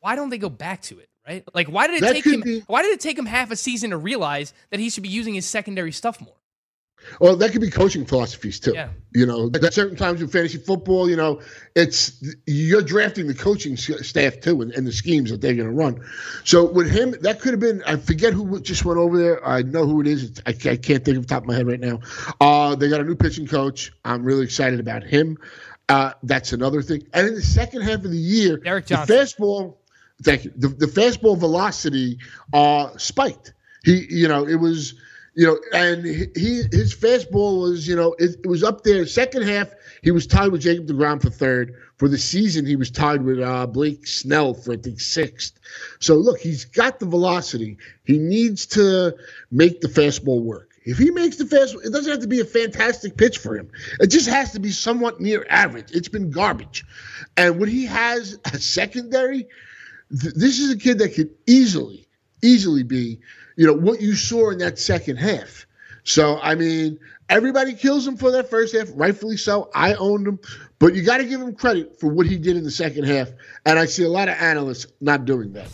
[0.00, 1.08] why don't they go back to it?
[1.26, 1.44] Right?
[1.52, 2.40] Like, why did it that take him?
[2.40, 5.10] Be- why did it take him half a season to realize that he should be
[5.10, 6.34] using his secondary stuff more?
[7.20, 8.72] Well, that could be coaching philosophies too.
[8.74, 8.90] Yeah.
[9.14, 11.40] You know, at certain times in fantasy football, you know,
[11.74, 15.74] it's you're drafting the coaching staff too and, and the schemes that they're going to
[15.74, 16.04] run.
[16.44, 17.82] So with him, that could have been.
[17.84, 19.46] I forget who just went over there.
[19.46, 20.40] I know who it is.
[20.46, 22.00] I, I can't think of the top of my head right now.
[22.40, 23.92] Uh, they got a new pitching coach.
[24.04, 25.38] I'm really excited about him.
[25.88, 27.06] Uh, that's another thing.
[27.14, 29.16] And in the second half of the year, Derek Johnson.
[29.16, 29.76] the fastball.
[30.22, 30.52] Thank you.
[30.56, 32.18] The, the fastball velocity
[32.52, 33.54] uh, spiked.
[33.84, 34.94] He, you know, it was
[35.38, 39.06] you know, and he his fastball was, you know, it, it, was up there.
[39.06, 39.72] Second half,
[40.02, 41.76] he was tied with Jacob DeGrom for third.
[41.96, 45.60] For the season, he was tied with uh, Blake Snell for I think sixth.
[46.00, 47.78] So look, he's got the velocity.
[48.04, 49.14] He needs to
[49.52, 50.72] make the fastball work.
[50.84, 53.70] If he makes the fastball, it doesn't have to be a fantastic pitch for him.
[54.00, 55.92] It just has to be somewhat near average.
[55.92, 56.84] It's been garbage,
[57.36, 59.46] and when he has a secondary,
[60.20, 62.08] th- this is a kid that could easily,
[62.42, 63.20] easily be
[63.58, 65.66] you know, what you saw in that second half.
[66.04, 69.68] So, I mean, everybody kills him for that first half, rightfully so.
[69.74, 70.38] I owned him,
[70.78, 73.30] but you got to give him credit for what he did in the second half.
[73.66, 75.66] And I see a lot of analysts not doing that.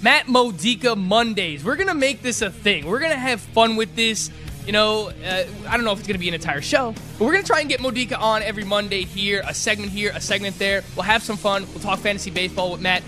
[0.00, 1.64] Matt Modica Mondays.
[1.64, 2.86] We're going to make this a thing.
[2.86, 4.30] We're going to have fun with this.
[4.64, 7.24] You know, uh, I don't know if it's going to be an entire show, but
[7.24, 10.20] we're going to try and get Modica on every Monday here, a segment here, a
[10.20, 10.84] segment there.
[10.94, 11.66] We'll have some fun.
[11.72, 13.02] We'll talk fantasy baseball with Matt.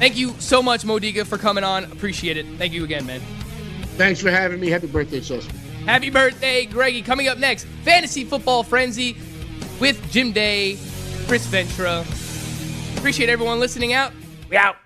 [0.00, 1.84] Thank you so much, Modica, for coming on.
[1.84, 2.46] Appreciate it.
[2.56, 3.20] Thank you again, man.
[3.98, 4.70] Thanks for having me.
[4.70, 5.46] Happy birthday, Sauce.
[5.84, 7.02] Happy birthday, Greggy.
[7.02, 9.14] Coming up next, Fantasy Football Frenzy
[9.78, 10.78] with Jim Day,
[11.26, 12.06] Chris Ventura.
[12.96, 14.14] Appreciate everyone listening out.
[14.48, 14.76] We out.